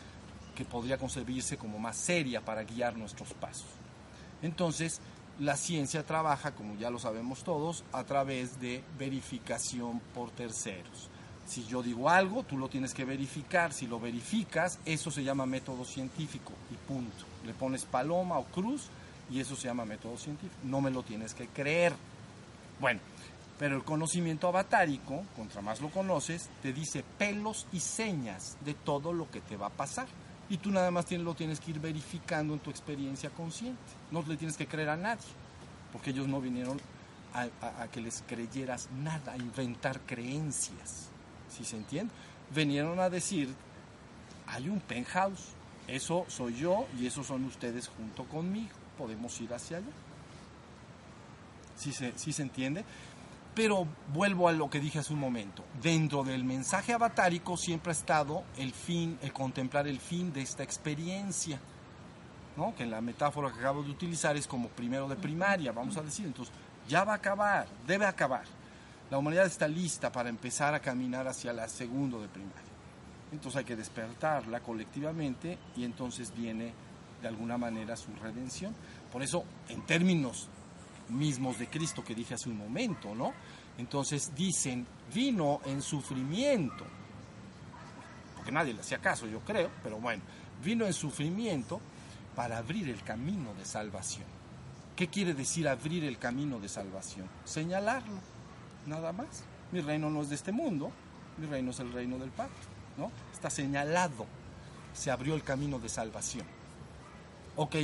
[0.55, 3.68] que podría concebirse como más seria para guiar nuestros pasos.
[4.42, 5.01] Entonces,
[5.38, 11.11] la ciencia trabaja, como ya lo sabemos todos, a través de verificación por terceros.
[11.46, 13.72] Si yo digo algo, tú lo tienes que verificar.
[13.72, 17.24] Si lo verificas, eso se llama método científico y punto.
[17.46, 18.88] Le pones paloma o cruz
[19.31, 20.55] y eso se llama método científico.
[20.64, 21.94] No me lo tienes que creer.
[22.81, 23.01] Bueno,
[23.59, 29.12] pero el conocimiento avatárico, contra más lo conoces, te dice pelos y señas de todo
[29.12, 30.07] lo que te va a pasar.
[30.49, 33.83] Y tú nada más tienes, lo tienes que ir verificando en tu experiencia consciente.
[34.11, 35.27] No le tienes que creer a nadie,
[35.92, 36.81] porque ellos no vinieron
[37.35, 41.09] a, que les creyeras nada, a inventar creencias.
[41.49, 42.12] ¿Sí se entiende?
[42.55, 43.55] Vinieron a decir,
[44.47, 45.53] hay un penthouse,
[45.87, 49.87] eso soy yo y eso son ustedes junto conmigo, podemos ir hacia allá.
[51.77, 52.85] ¿Sí se, sí se entiende?
[53.59, 55.64] Pero vuelvo a lo que dije hace un momento.
[55.83, 60.62] Dentro del mensaje avatárico siempre ha estado el fin, el contemplar el fin de esta
[60.62, 61.59] experiencia.
[62.57, 62.73] ¿no?
[62.77, 66.03] Que en la metáfora que acabo de utilizar es como primero de primaria, vamos a
[66.03, 66.25] decir.
[66.25, 66.55] Entonces,
[66.87, 68.44] ya va a acabar, debe acabar.
[69.11, 72.62] La humanidad está lista para empezar a caminar hacia la segundo de primaria.
[73.33, 76.73] Entonces hay que despertarla colectivamente y entonces viene
[77.21, 78.73] de alguna manera su redención.
[79.11, 80.49] Por eso, en términos
[81.11, 83.33] mismos de Cristo que dije hace un momento, ¿no?
[83.79, 86.85] Entonces dicen, vino en sufrimiento,
[88.37, 90.23] porque nadie le hacía caso, yo creo, pero bueno,
[90.64, 91.81] vino en sufrimiento
[92.35, 94.27] para abrir el camino de salvación.
[94.97, 97.29] ¿Qué quiere decir abrir el camino de salvación?
[97.44, 98.18] Señalarlo,
[98.87, 99.44] nada más.
[99.71, 100.90] Mi reino no es de este mundo,
[101.37, 102.66] mi reino es el reino del pacto,
[102.97, 103.12] ¿no?
[103.33, 104.27] Está señalado,
[104.92, 106.47] se abrió el camino de salvación.
[107.55, 107.77] Ok,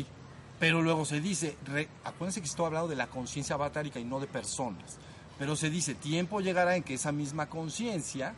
[0.59, 1.57] pero luego se dice,
[2.05, 4.99] acuérdense que estoy hablando de la conciencia avatárica y no de personas.
[5.38, 8.35] Pero se dice, tiempo llegará en que esa misma conciencia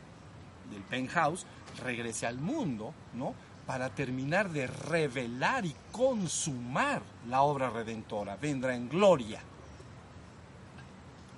[0.71, 1.47] del penthouse
[1.83, 3.35] regrese al mundo, ¿no?
[3.67, 8.37] Para terminar de revelar y consumar la obra redentora.
[8.37, 9.41] Vendrá en gloria.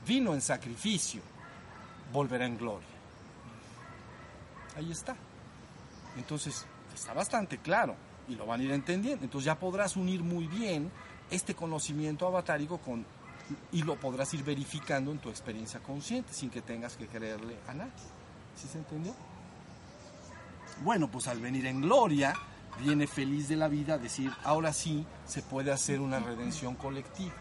[0.06, 1.20] Vino en sacrificio,
[2.12, 2.88] volverá en gloria.
[4.76, 5.16] Ahí está.
[6.16, 6.64] Entonces,
[6.94, 9.24] está bastante claro y lo van a ir entendiendo.
[9.24, 10.90] Entonces ya podrás unir muy bien
[11.30, 13.04] este conocimiento avatárico con
[13.72, 17.74] y lo podrás ir verificando en tu experiencia consciente sin que tengas que creerle a
[17.74, 17.92] nadie.
[18.56, 19.14] ¿Sí se entendió?
[20.82, 22.34] Bueno, pues al venir en gloria,
[22.78, 27.34] viene feliz de la vida a decir, ahora sí se puede hacer una redención colectiva.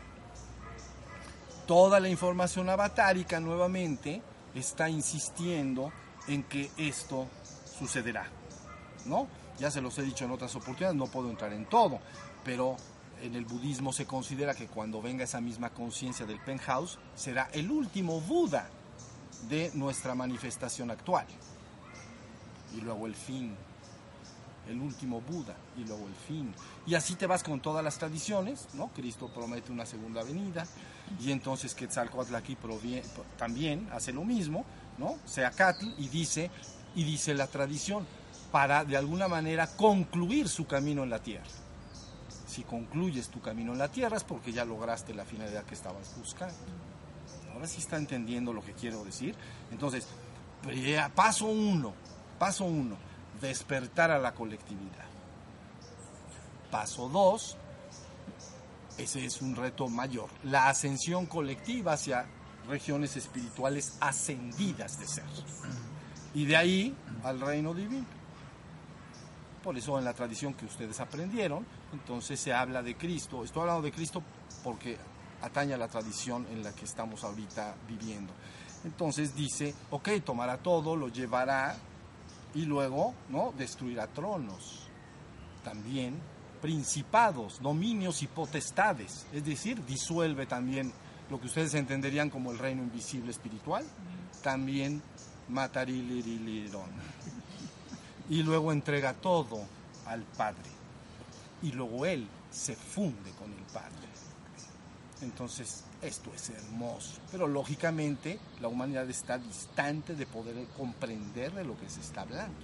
[1.66, 4.22] Toda la información avatárica nuevamente
[4.56, 5.92] está insistiendo
[6.28, 7.28] en que esto
[7.78, 8.28] sucederá,
[9.06, 9.28] ¿no?
[9.60, 12.00] Ya se los he dicho en otras oportunidades, no puedo entrar en todo,
[12.44, 12.78] pero
[13.22, 17.72] en el budismo se considera que cuando venga esa misma conciencia del penthouse, será el
[17.72, 18.70] último Buda
[19.50, 21.26] de nuestra manifestación actual.
[22.76, 23.56] Y luego el fin,
[24.70, 26.54] el último Buda, y luego el fin.
[26.86, 28.90] Y así te vas con todas las tradiciones, ¿no?
[28.90, 30.68] Cristo promete una segunda venida,
[31.20, 32.58] y entonces Quetzalcoatl aquí
[33.38, 34.66] también hace lo mismo,
[34.98, 35.16] ¿no?
[35.26, 36.52] Seacatl, y dice,
[36.96, 38.06] y dice la tradición,
[38.58, 41.46] para de alguna manera concluir su camino en la tierra.
[42.48, 46.16] Si concluyes tu camino en la tierra es porque ya lograste la finalidad que estabas
[46.18, 46.56] buscando.
[47.54, 49.36] Ahora sí está entendiendo lo que quiero decir.
[49.70, 50.08] Entonces,
[51.14, 51.94] paso uno,
[52.40, 52.98] paso uno,
[53.40, 55.06] despertar a la colectividad.
[56.72, 57.58] Paso dos,
[58.98, 62.26] ese es un reto mayor, la ascensión colectiva hacia
[62.68, 65.26] regiones espirituales ascendidas de ser.
[66.34, 68.17] Y de ahí al reino divino
[69.68, 73.44] por eso en la tradición que ustedes aprendieron, entonces se habla de Cristo.
[73.44, 74.24] Estoy hablando de Cristo
[74.64, 74.98] porque
[75.42, 78.32] atañe a la tradición en la que estamos ahorita viviendo.
[78.86, 81.76] Entonces dice, ok, tomará todo, lo llevará
[82.56, 83.54] y luego, ¿no?
[83.58, 84.88] Destruirá tronos,
[85.66, 86.18] también
[86.62, 90.94] principados, dominios y potestades, es decir, disuelve también
[91.30, 93.86] lo que ustedes entenderían como el reino invisible espiritual,
[94.42, 95.02] también
[95.50, 96.90] matariliriliron
[98.30, 99.60] y luego entrega todo
[100.06, 100.70] al Padre.
[101.62, 104.08] Y luego Él se funde con el Padre.
[105.22, 107.20] Entonces, esto es hermoso.
[107.32, 112.60] Pero lógicamente la humanidad está distante de poder comprender de lo que se está hablando.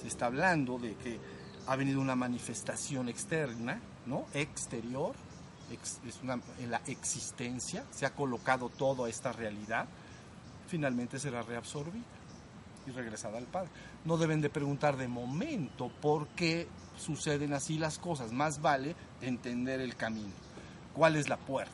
[0.00, 1.20] Se está hablando de que
[1.66, 4.26] ha venido una manifestación externa, ¿no?
[4.34, 5.14] Exterior,
[5.70, 9.86] es una, en la existencia, se ha colocado todo a esta realidad,
[10.68, 12.04] finalmente será reabsorbida
[12.86, 13.70] y regresada al Padre.
[14.04, 18.32] No deben de preguntar de momento por qué suceden así las cosas.
[18.32, 20.32] Más vale entender el camino.
[20.94, 21.72] ¿Cuál es la puerta?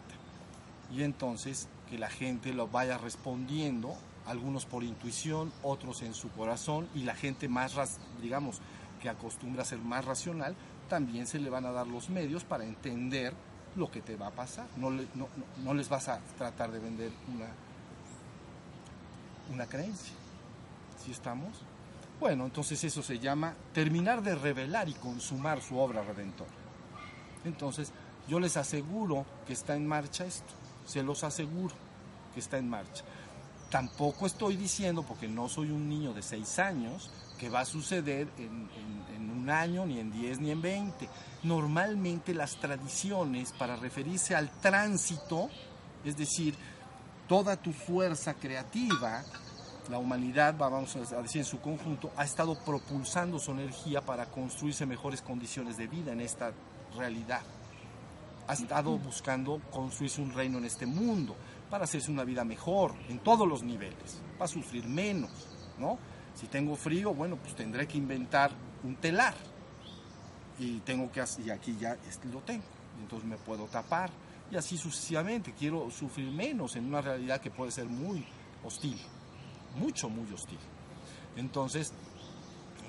[0.90, 3.94] Y entonces que la gente lo vaya respondiendo,
[4.26, 7.74] algunos por intuición, otros en su corazón, y la gente más,
[8.22, 8.60] digamos,
[9.02, 10.54] que acostumbra a ser más racional,
[10.88, 13.34] también se le van a dar los medios para entender
[13.76, 14.66] lo que te va a pasar.
[14.76, 15.28] No, no,
[15.62, 17.48] no les vas a tratar de vender una,
[19.52, 20.14] una creencia.
[21.10, 21.48] ¿Sí estamos?
[22.20, 26.52] Bueno, entonces eso se llama terminar de revelar y consumar su obra redentora.
[27.44, 27.90] Entonces,
[28.28, 30.52] yo les aseguro que está en marcha esto,
[30.86, 31.74] se los aseguro
[32.32, 33.02] que está en marcha.
[33.70, 38.28] Tampoco estoy diciendo, porque no soy un niño de seis años, que va a suceder
[38.38, 38.68] en,
[39.12, 41.08] en un año, ni en diez, ni en veinte.
[41.42, 45.50] Normalmente las tradiciones para referirse al tránsito,
[46.04, 46.54] es decir,
[47.26, 49.24] toda tu fuerza creativa,
[49.90, 54.86] la humanidad, vamos a decir en su conjunto, ha estado propulsando su energía para construirse
[54.86, 56.52] mejores condiciones de vida en esta
[56.96, 57.42] realidad.
[58.46, 61.34] Ha estado buscando construirse un reino en este mundo
[61.68, 65.30] para hacerse una vida mejor en todos los niveles, para sufrir menos,
[65.78, 65.98] ¿no?
[66.34, 68.52] Si tengo frío, bueno, pues tendré que inventar
[68.84, 69.34] un telar
[70.58, 71.96] y tengo que y aquí ya
[72.32, 72.64] lo tengo,
[73.00, 74.10] entonces me puedo tapar
[74.50, 75.52] y así sucesivamente.
[75.52, 78.24] Quiero sufrir menos en una realidad que puede ser muy
[78.64, 78.98] hostil
[79.76, 80.58] mucho, muy hostil.
[81.36, 81.92] Entonces,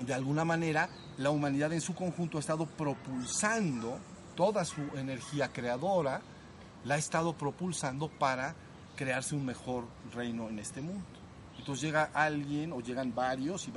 [0.00, 3.98] de alguna manera, la humanidad en su conjunto ha estado propulsando
[4.34, 6.20] toda su energía creadora,
[6.84, 8.54] la ha estado propulsando para
[8.96, 11.04] crearse un mejor reino en este mundo.
[11.58, 13.72] Entonces llega alguien o llegan varios y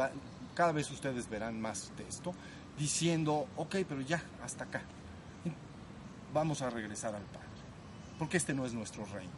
[0.56, 2.34] cada vez ustedes verán más de esto,
[2.78, 4.82] diciendo, ok, pero ya, hasta acá.
[6.34, 7.48] Vamos a regresar al Padre,
[8.18, 9.32] porque este no es nuestro reino.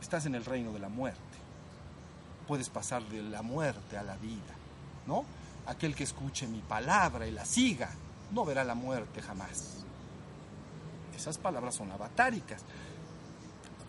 [0.00, 1.41] Estás en el reino de la muerte
[2.42, 4.54] puedes pasar de la muerte a la vida,
[5.06, 5.24] ¿no?
[5.66, 7.90] Aquel que escuche mi palabra y la siga,
[8.32, 9.84] no verá la muerte jamás.
[11.14, 12.62] Esas palabras son avatáricas.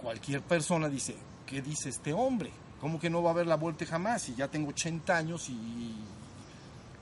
[0.01, 2.51] Cualquier persona dice, ¿qué dice este hombre?
[2.79, 4.23] ¿Cómo que no va a ver la muerte jamás?
[4.23, 5.95] Si ya tengo 80 años y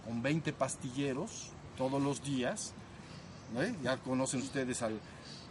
[0.05, 2.73] con 20 pastilleros todos los días,
[3.57, 3.75] ¿eh?
[3.83, 4.99] ya conocen ustedes al,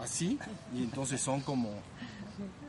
[0.00, 0.38] así,
[0.74, 1.70] y entonces son como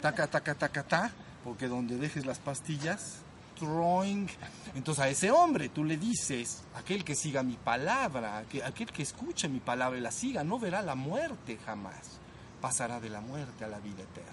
[0.02, 1.12] taca, taca, taca, taca
[1.44, 3.20] porque donde dejes las pastillas,
[3.60, 4.28] throwing.
[4.76, 9.48] Entonces a ese hombre tú le dices, aquel que siga mi palabra, aquel que escuche
[9.48, 12.20] mi palabra y la siga, no verá la muerte jamás,
[12.60, 14.32] pasará de la muerte a la vida eterna.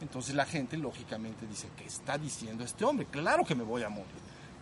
[0.00, 3.06] Entonces la gente lógicamente dice, ¿qué está diciendo este hombre?
[3.06, 4.06] Claro que me voy a morir.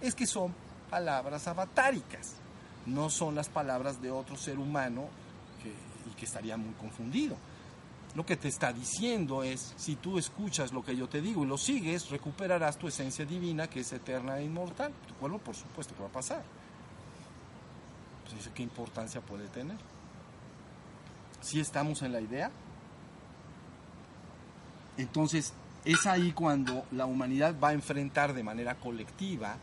[0.00, 0.54] Es que son
[0.90, 2.34] palabras avatáricas,
[2.86, 5.08] no son las palabras de otro ser humano
[6.08, 7.36] y que estaría muy confundido
[8.14, 11.46] lo que te está diciendo es, si tú escuchas lo que yo te digo y
[11.46, 14.92] lo sigues, recuperarás tu esencia divina que es eterna e inmortal.
[15.08, 16.44] Tu cuerpo, por supuesto, que va a pasar.
[18.24, 19.76] Entonces, ¿qué importancia puede tener?
[21.40, 22.52] Si estamos en la idea,
[24.96, 25.52] entonces
[25.84, 29.56] es ahí cuando la humanidad va a enfrentar de manera colectiva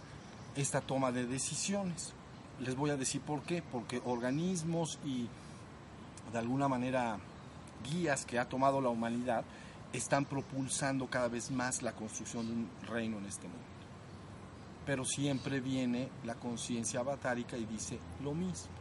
[0.57, 2.13] esta toma de decisiones.
[2.59, 5.29] Les voy a decir por qué, porque organismos y
[6.33, 7.17] de alguna manera
[7.81, 9.43] guías que ha tomado la humanidad
[9.93, 13.63] están propulsando cada vez más la construcción de un reino en este mundo.
[14.85, 18.71] Pero siempre viene la conciencia avatárica y dice lo mismo.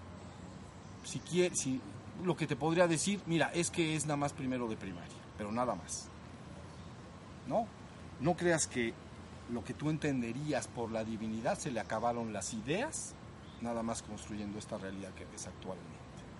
[1.05, 1.81] Si quiere, si,
[2.25, 5.51] lo que te podría decir, mira, es que es nada más primero de primaria, pero
[5.53, 6.09] nada más.
[7.47, 7.67] No,
[8.21, 8.95] no creas que
[9.53, 13.15] lo que tú entenderías por la divinidad se le acabaron las ideas,
[13.61, 15.91] nada más construyendo esta realidad que ves actualmente.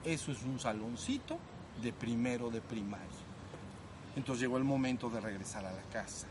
[0.05, 1.39] Eso es un saloncito
[1.81, 3.07] de primero de primaria.
[4.17, 6.27] Entonces llegó el momento de regresar a la casa,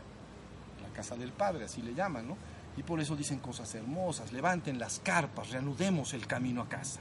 [0.82, 2.36] la casa del Padre, así le llaman, ¿no?
[2.76, 7.00] Y por eso dicen cosas hermosas, levanten las carpas, reanudemos el camino a casa.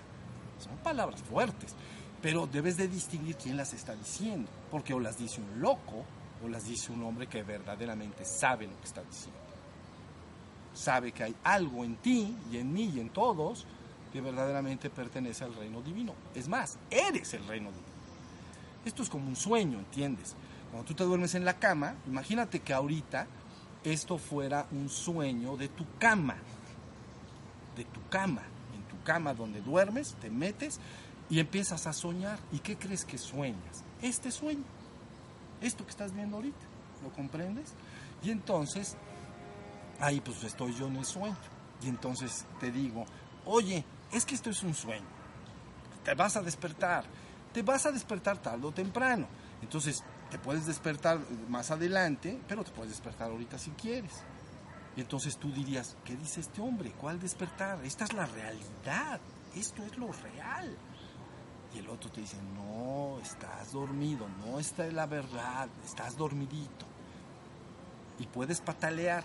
[0.60, 1.76] Son palabras fuertes,
[2.22, 6.06] pero debes de distinguir quién las está diciendo, porque o las dice un loco
[6.44, 9.40] o las dice un hombre que verdaderamente sabe lo que está diciendo.
[10.74, 13.66] Sabe que hay algo en ti y en mí y en todos
[14.12, 16.14] que verdaderamente pertenece al reino divino.
[16.34, 17.89] Es más, eres el reino divino.
[18.90, 20.36] Esto es como un sueño, ¿entiendes?
[20.72, 23.28] Cuando tú te duermes en la cama, imagínate que ahorita
[23.84, 26.38] esto fuera un sueño de tu cama,
[27.78, 28.42] de tu cama,
[28.74, 30.80] en tu cama donde duermes, te metes
[31.30, 32.40] y empiezas a soñar.
[32.52, 33.84] ¿Y qué crees que sueñas?
[34.02, 34.64] Este sueño,
[35.62, 36.66] esto que estás viendo ahorita,
[37.04, 37.76] ¿lo comprendes?
[38.24, 38.98] Y entonces,
[40.00, 41.38] ahí pues estoy yo en el sueño.
[41.84, 43.06] Y entonces te digo,
[43.46, 45.06] oye, es que esto es un sueño,
[46.04, 47.06] te vas a despertar
[47.54, 49.28] te vas a despertar tarde o temprano.
[49.62, 54.24] Entonces, te puedes despertar más adelante, pero te puedes despertar ahorita si quieres.
[54.96, 56.92] Y entonces tú dirías, ¿qué dice este hombre?
[56.92, 57.84] ¿Cuál despertar?
[57.84, 59.20] Esta es la realidad,
[59.56, 60.78] esto es lo real.
[61.74, 66.86] Y el otro te dice, no, estás dormido, no esta es la verdad, estás dormidito.
[68.18, 69.24] Y puedes patalear,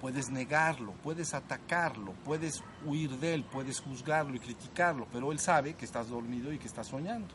[0.00, 5.74] puedes negarlo, puedes atacarlo, puedes huir de él, puedes juzgarlo y criticarlo, pero él sabe
[5.74, 7.34] que estás dormido y que estás soñando.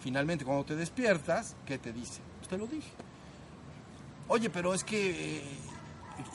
[0.00, 2.20] Finalmente, cuando te despiertas, ¿qué te dice?
[2.38, 2.90] Pues te lo dije.
[4.28, 5.42] Oye, pero es que eh,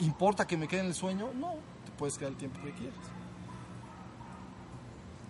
[0.00, 1.30] ¿importa que me quede en el sueño?
[1.34, 1.54] No,
[1.84, 2.98] te puedes quedar el tiempo que quieras.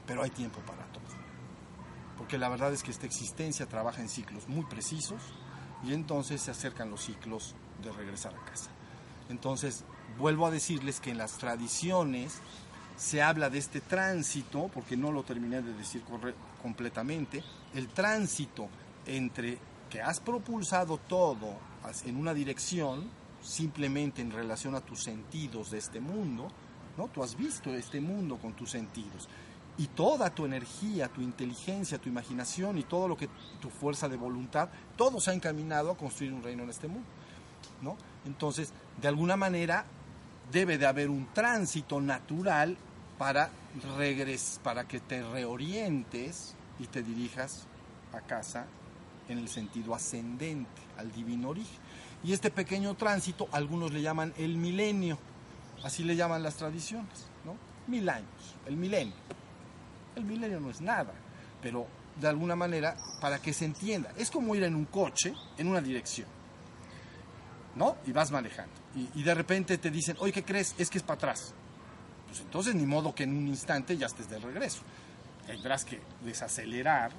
[0.07, 1.05] Pero hay tiempo para todo.
[2.17, 5.21] Porque la verdad es que esta existencia trabaja en ciclos muy precisos
[5.85, 8.71] y entonces se acercan los ciclos de regresar a casa.
[9.29, 9.85] Entonces,
[10.19, 12.41] vuelvo a decirles que en las tradiciones
[12.97, 16.03] se habla de este tránsito, porque no lo terminé de decir
[16.65, 17.45] completamente,
[17.75, 18.71] el tránsito
[19.05, 19.59] entre
[19.91, 21.59] que has propulsado todo
[22.07, 23.11] en una dirección,
[23.43, 26.49] simplemente en relación a tus sentidos de este mundo,
[26.97, 27.09] ¿no?
[27.09, 29.29] Tú has visto este mundo con tus sentidos.
[29.77, 33.29] Y toda tu energía, tu inteligencia, tu imaginación y todo lo que
[33.61, 37.07] tu fuerza de voluntad, todo se ha encaminado a construir un reino en este mundo,
[37.83, 37.99] ¿no?
[38.25, 39.85] Entonces, de alguna manera
[40.51, 42.79] debe de haber un tránsito natural
[43.19, 43.51] para
[43.97, 47.67] regres, para que te reorientes y te dirijas
[48.13, 48.67] a casa
[49.29, 51.79] en el sentido ascendente, al divino origen.
[52.23, 55.19] Y este pequeño tránsito, algunos le llaman el milenio,
[55.83, 57.57] así le llaman las tradiciones, ¿no?
[57.87, 59.15] Mil años, el milenio.
[60.17, 61.13] El milenio no es nada,
[61.61, 61.87] pero
[62.21, 65.81] de alguna manera, para que se entienda, es como ir en un coche en una
[65.81, 66.29] dirección,
[67.75, 67.97] ¿no?
[68.07, 68.73] Y vas manejando.
[69.15, 70.75] Y, de repente te dicen, oye, ¿qué crees?
[70.79, 71.53] Es que es para atrás.
[72.35, 74.83] Pues entonces ni modo que en un instante ya estés de regreso.
[75.47, 77.13] Tendrás que desacelerar,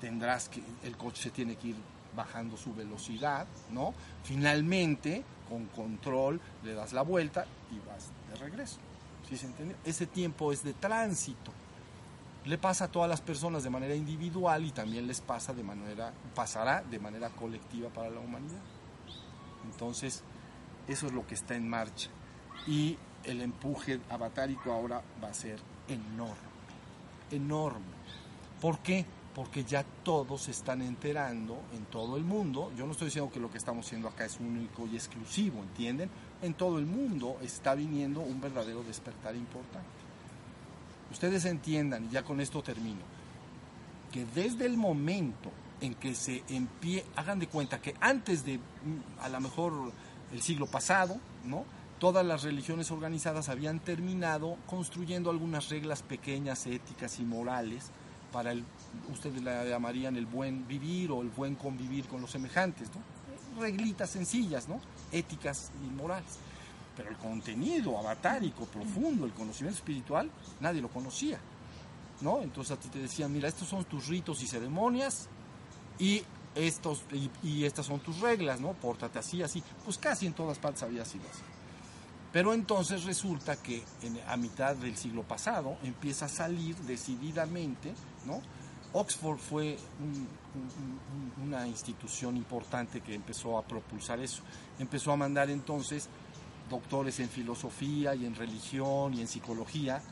[0.00, 1.76] tendrás que, el coche se tiene que ir
[2.16, 3.94] bajando su velocidad, ¿no?
[4.24, 8.78] Finalmente, con control, le das la vuelta y vas de regreso.
[9.28, 9.76] ¿Sí se entiende?
[9.84, 11.52] Ese tiempo es de tránsito.
[12.44, 16.12] Le pasa a todas las personas de manera individual y también les pasa de manera,
[16.34, 18.62] pasará de manera colectiva para la humanidad.
[19.70, 20.24] Entonces,
[20.88, 22.10] eso es lo que está en marcha.
[22.66, 25.58] Y el empuje avatárico ahora va a ser
[25.88, 26.36] enorme,
[27.30, 27.96] enorme.
[28.60, 29.04] ¿Por qué?
[29.36, 32.72] porque ya todos se están enterando en todo el mundo.
[32.74, 36.08] Yo no estoy diciendo que lo que estamos haciendo acá es único y exclusivo, ¿entienden?
[36.40, 39.90] En todo el mundo está viniendo un verdadero despertar importante.
[41.12, 43.02] Ustedes entiendan, y ya con esto termino,
[44.10, 45.50] que desde el momento
[45.82, 49.92] en que se empie, hagan de cuenta que antes de mm, a lo mejor
[50.32, 51.66] el siglo pasado, ¿no?
[51.98, 57.90] Todas las religiones organizadas habían terminado construyendo algunas reglas pequeñas, éticas y morales
[58.30, 58.64] para el,
[59.10, 63.62] ustedes la llamarían el buen vivir o el buen convivir con los semejantes, ¿no?
[63.62, 64.78] Reglitas sencillas, ¿no?
[65.10, 66.36] Éticas y morales.
[66.94, 70.30] Pero el contenido avatárico, profundo, el conocimiento espiritual,
[70.60, 71.40] nadie lo conocía,
[72.20, 72.42] ¿no?
[72.42, 75.28] Entonces a ti te decían, mira, estos son tus ritos y ceremonias
[75.98, 76.22] y
[76.54, 77.04] estos
[77.42, 78.74] y, estas son tus reglas, ¿no?
[78.74, 79.62] Pórtate así, así.
[79.82, 81.55] Pues casi en todas partes había sido así.
[82.36, 83.82] Pero entonces resulta que
[84.28, 87.94] a mitad del siglo pasado empieza a salir decididamente
[88.26, 88.42] ¿no?
[88.92, 89.78] Oxford fue
[91.42, 94.42] una institución importante que empezó a propulsar eso.
[94.78, 96.10] Empezó a mandar entonces
[96.68, 100.02] doctores en filosofía y en religión y en psicología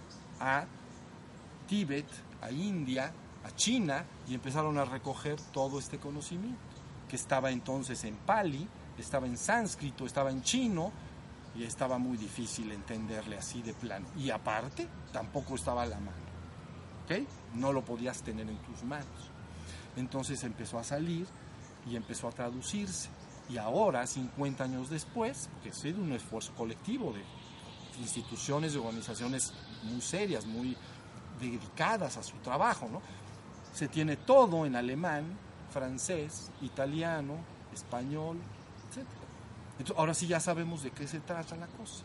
[0.40, 0.64] a
[1.68, 2.08] Tíbet,
[2.40, 3.12] a India,
[3.44, 6.58] a China y empezaron a recoger todo este conocimiento
[7.06, 8.66] que estaba entonces en pali,
[8.96, 10.90] estaba en sánscrito, estaba en chino
[11.54, 14.06] y estaba muy difícil entenderle así de plano.
[14.16, 16.24] Y aparte, tampoco estaba a la mano.
[17.54, 19.30] No lo podías tener en tus manos.
[19.96, 21.26] Entonces empezó a salir
[21.86, 23.08] y empezó a traducirse.
[23.48, 27.22] Y ahora, 50 años después, que ha sido un esfuerzo colectivo de
[28.00, 29.52] instituciones y organizaciones
[29.82, 30.76] muy serias, muy
[31.38, 33.02] dedicadas a su trabajo, ¿no?
[33.72, 35.38] Se tiene todo en alemán,
[35.70, 37.36] francés, italiano,
[37.72, 38.38] español.
[39.78, 42.04] Entonces, ahora sí ya sabemos de qué se trata la cosa.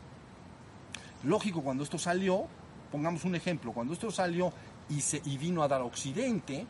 [1.24, 2.46] Lógico, cuando esto salió,
[2.92, 4.52] pongamos un ejemplo, cuando esto salió
[4.90, 6.66] y, se, y vino a dar Occidente,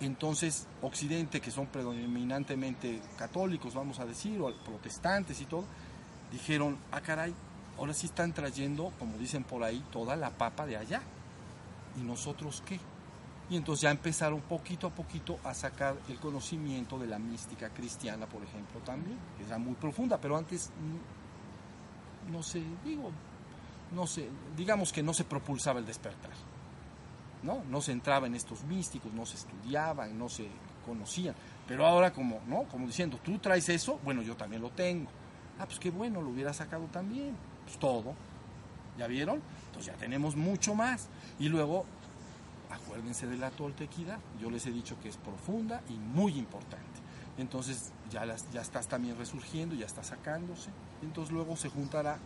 [0.00, 5.64] entonces Occidente, que son predominantemente católicos, vamos a decir, o protestantes y todo,
[6.30, 7.34] dijeron, ah caray,
[7.78, 11.02] ahora sí están trayendo, como dicen por ahí, toda la papa de allá.
[12.00, 12.80] ¿Y nosotros qué?
[13.50, 18.26] Y entonces ya empezaron poquito a poquito a sacar el conocimiento de la mística cristiana,
[18.26, 23.10] por ejemplo, también, que era muy profunda, pero antes, mm, no sé, digo,
[23.94, 26.30] no sé, digamos que no se propulsaba el despertar.
[27.42, 27.62] ¿no?
[27.68, 30.46] No se entraba en estos místicos, no se estudiaban, no se
[30.86, 31.34] conocían.
[31.66, 32.64] Pero ahora como, ¿no?
[32.64, 35.10] Como diciendo, tú traes eso, bueno, yo también lo tengo.
[35.58, 37.36] Ah, pues qué bueno, lo hubiera sacado también.
[37.64, 38.14] Pues todo.
[38.98, 39.40] ¿Ya vieron?
[39.66, 41.08] Entonces ya tenemos mucho más.
[41.38, 41.86] Y luego,
[42.72, 44.18] acuérdense de la toltequidad.
[44.40, 47.00] Yo les he dicho que es profunda y muy importante.
[47.38, 50.70] Entonces ya, ya estás también resurgiendo, ya está sacándose.
[51.02, 52.18] Entonces luego se juntará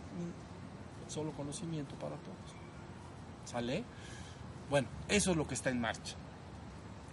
[1.07, 2.35] solo conocimiento para todos.
[3.45, 3.83] ¿Sale?
[4.69, 6.15] Bueno, eso es lo que está en marcha.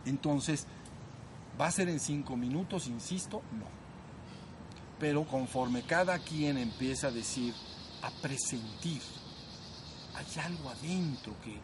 [0.04, 0.66] Entonces,
[1.60, 3.42] ¿va a ser en cinco minutos, insisto?
[3.52, 3.66] No.
[4.98, 7.54] Pero conforme cada quien empieza a decir,
[8.02, 9.00] a presentir,
[10.14, 11.58] hay algo adentro que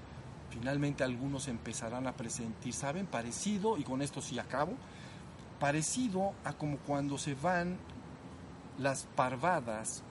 [0.50, 3.06] finalmente algunos empezarán a presentir, ¿saben?
[3.06, 4.74] Parecido, y con esto sí acabo,
[5.58, 7.76] parecido a como cuando se van
[8.78, 10.02] las parvadas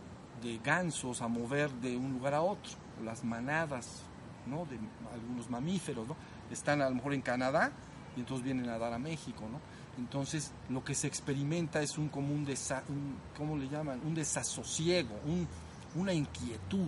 [0.41, 2.71] de gansos a mover de un lugar a otro,
[3.03, 4.03] las manadas
[4.45, 4.65] ¿no?
[4.65, 4.79] de
[5.13, 6.15] algunos mamíferos, ¿no?
[6.51, 7.71] están a lo mejor en Canadá
[8.15, 9.59] y entonces vienen a dar a México, ¿no?
[9.97, 12.47] Entonces lo que se experimenta es un común
[12.87, 14.01] un, ¿cómo le llaman?
[14.05, 15.47] Un desasosiego, un,
[15.95, 16.87] una inquietud,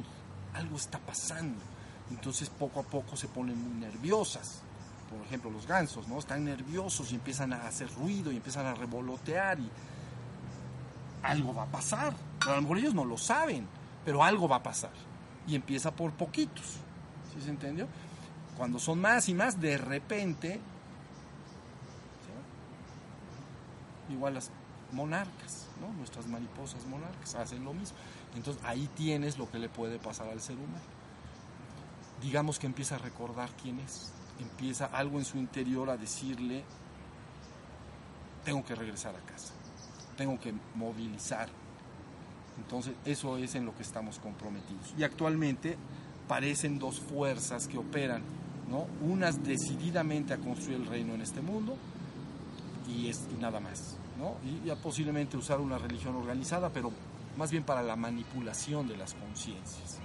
[0.54, 1.60] algo está pasando.
[2.12, 4.62] Entonces poco a poco se ponen muy nerviosas.
[5.10, 6.20] Por ejemplo, los gansos, ¿no?
[6.20, 9.70] Están nerviosos y empiezan a hacer ruido y empiezan a revolotear y
[11.24, 12.14] algo va a pasar.
[12.40, 13.68] Pero a lo mejor ellos no lo saben,
[14.06, 14.92] pero algo va a pasar.
[15.48, 16.78] Y empieza por poquitos.
[17.34, 17.88] ¿Sí se entendió?
[18.58, 20.60] Cuando son más y más, de repente,
[24.10, 24.52] igual las
[24.92, 25.92] monarcas, ¿no?
[25.94, 27.98] nuestras mariposas monarcas hacen lo mismo.
[28.36, 31.01] Entonces ahí tienes lo que le puede pasar al ser humano.
[32.22, 36.64] Digamos que empieza a recordar quién es, empieza algo en su interior a decirle,
[38.44, 39.54] tengo que regresar a casa,
[40.18, 41.50] tengo que movilizar.
[42.58, 44.94] Entonces eso es en lo que estamos comprometidos.
[44.98, 45.78] Y actualmente
[46.28, 48.22] parecen dos fuerzas que operan,
[48.70, 48.88] ¿no?
[49.02, 51.76] Unas decididamente a construir el reino en este mundo
[52.88, 54.36] y, es, nada más, ¿no?
[54.44, 56.92] Y posiblemente usar una religión organizada, pero
[57.38, 60.00] más bien para la manipulación de las conciencias.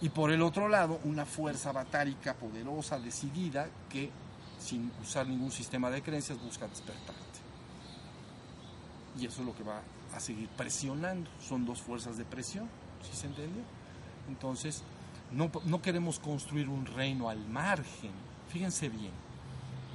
[0.00, 4.10] Y por el otro lado, una fuerza batárica poderosa, decidida, que
[4.58, 7.22] sin usar ningún sistema de creencias busca despertarte.
[9.18, 9.80] Y eso es lo que va
[10.14, 11.30] a seguir presionando.
[11.40, 12.68] Son dos fuerzas de presión,
[13.02, 13.62] ¿sí se entendió?
[14.28, 14.82] Entonces,
[15.30, 18.12] no, no queremos construir un reino al margen.
[18.48, 19.12] Fíjense bien.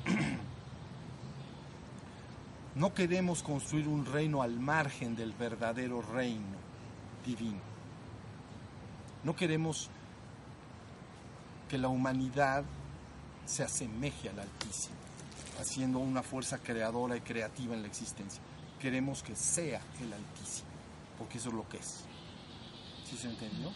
[2.75, 6.55] No queremos construir un reino al margen del verdadero reino
[7.25, 7.68] divino.
[9.23, 9.89] No queremos
[11.67, 12.63] que la humanidad
[13.45, 14.95] se asemeje al Altísimo,
[15.59, 18.41] haciendo una fuerza creadora y creativa en la existencia.
[18.79, 20.69] Queremos que sea el Altísimo,
[21.17, 22.05] porque eso es lo que es.
[23.09, 23.71] ¿Sí se entendió?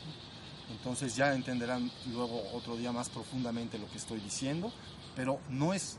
[0.70, 4.72] Entonces ya entenderán luego otro día más profundamente lo que estoy diciendo,
[5.16, 5.98] pero no es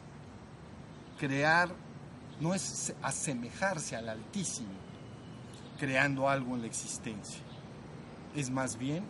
[1.19, 1.71] crear,
[2.41, 4.73] no es asemejarse al Altísimo,
[5.79, 7.41] creando algo en la existencia.
[8.35, 9.05] Es más bien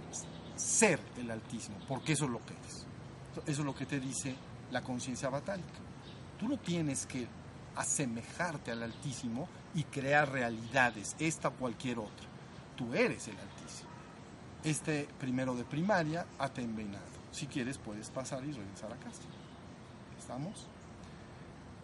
[0.57, 2.87] ser el Altísimo, porque eso es lo que es.
[3.47, 4.35] Eso es lo que te dice
[4.71, 5.81] la conciencia batálica.
[6.39, 7.27] Tú no tienes que
[7.77, 12.27] asemejarte al Altísimo y crear realidades, esta o cualquier otra.
[12.77, 13.55] Tú eres el Altísimo
[14.65, 17.05] este primero de primaria ha terminado.
[17.31, 19.23] Si quieres puedes pasar y regresar a casa.
[20.19, 20.67] ¿Estamos?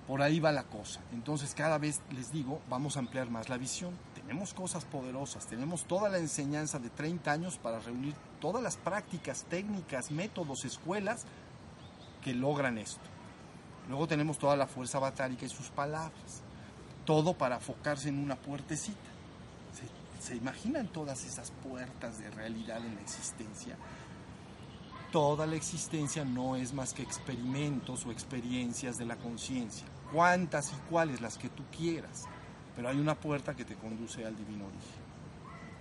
[0.06, 1.00] Por ahí va la cosa.
[1.12, 3.94] Entonces cada vez les digo, vamos a ampliar más la visión.
[4.30, 9.42] Tenemos cosas poderosas, tenemos toda la enseñanza de 30 años para reunir todas las prácticas,
[9.50, 11.24] técnicas, métodos, escuelas
[12.22, 13.02] que logran esto.
[13.88, 16.42] Luego tenemos toda la fuerza batárica y sus palabras.
[17.04, 19.10] Todo para enfocarse en una puertecita.
[20.20, 23.76] ¿Se imaginan todas esas puertas de realidad en la existencia?
[25.10, 29.88] Toda la existencia no es más que experimentos o experiencias de la conciencia.
[30.12, 32.28] Cuántas y cuáles las que tú quieras.
[32.80, 35.02] Pero hay una puerta que te conduce al divino origen.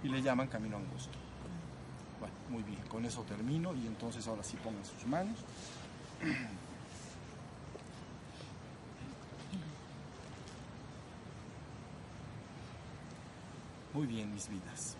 [0.03, 1.17] Y le llaman camino angosto.
[2.19, 5.37] Bueno, muy bien, con eso termino y entonces ahora sí pongan sus manos.
[13.93, 14.97] Muy bien, mis vidas.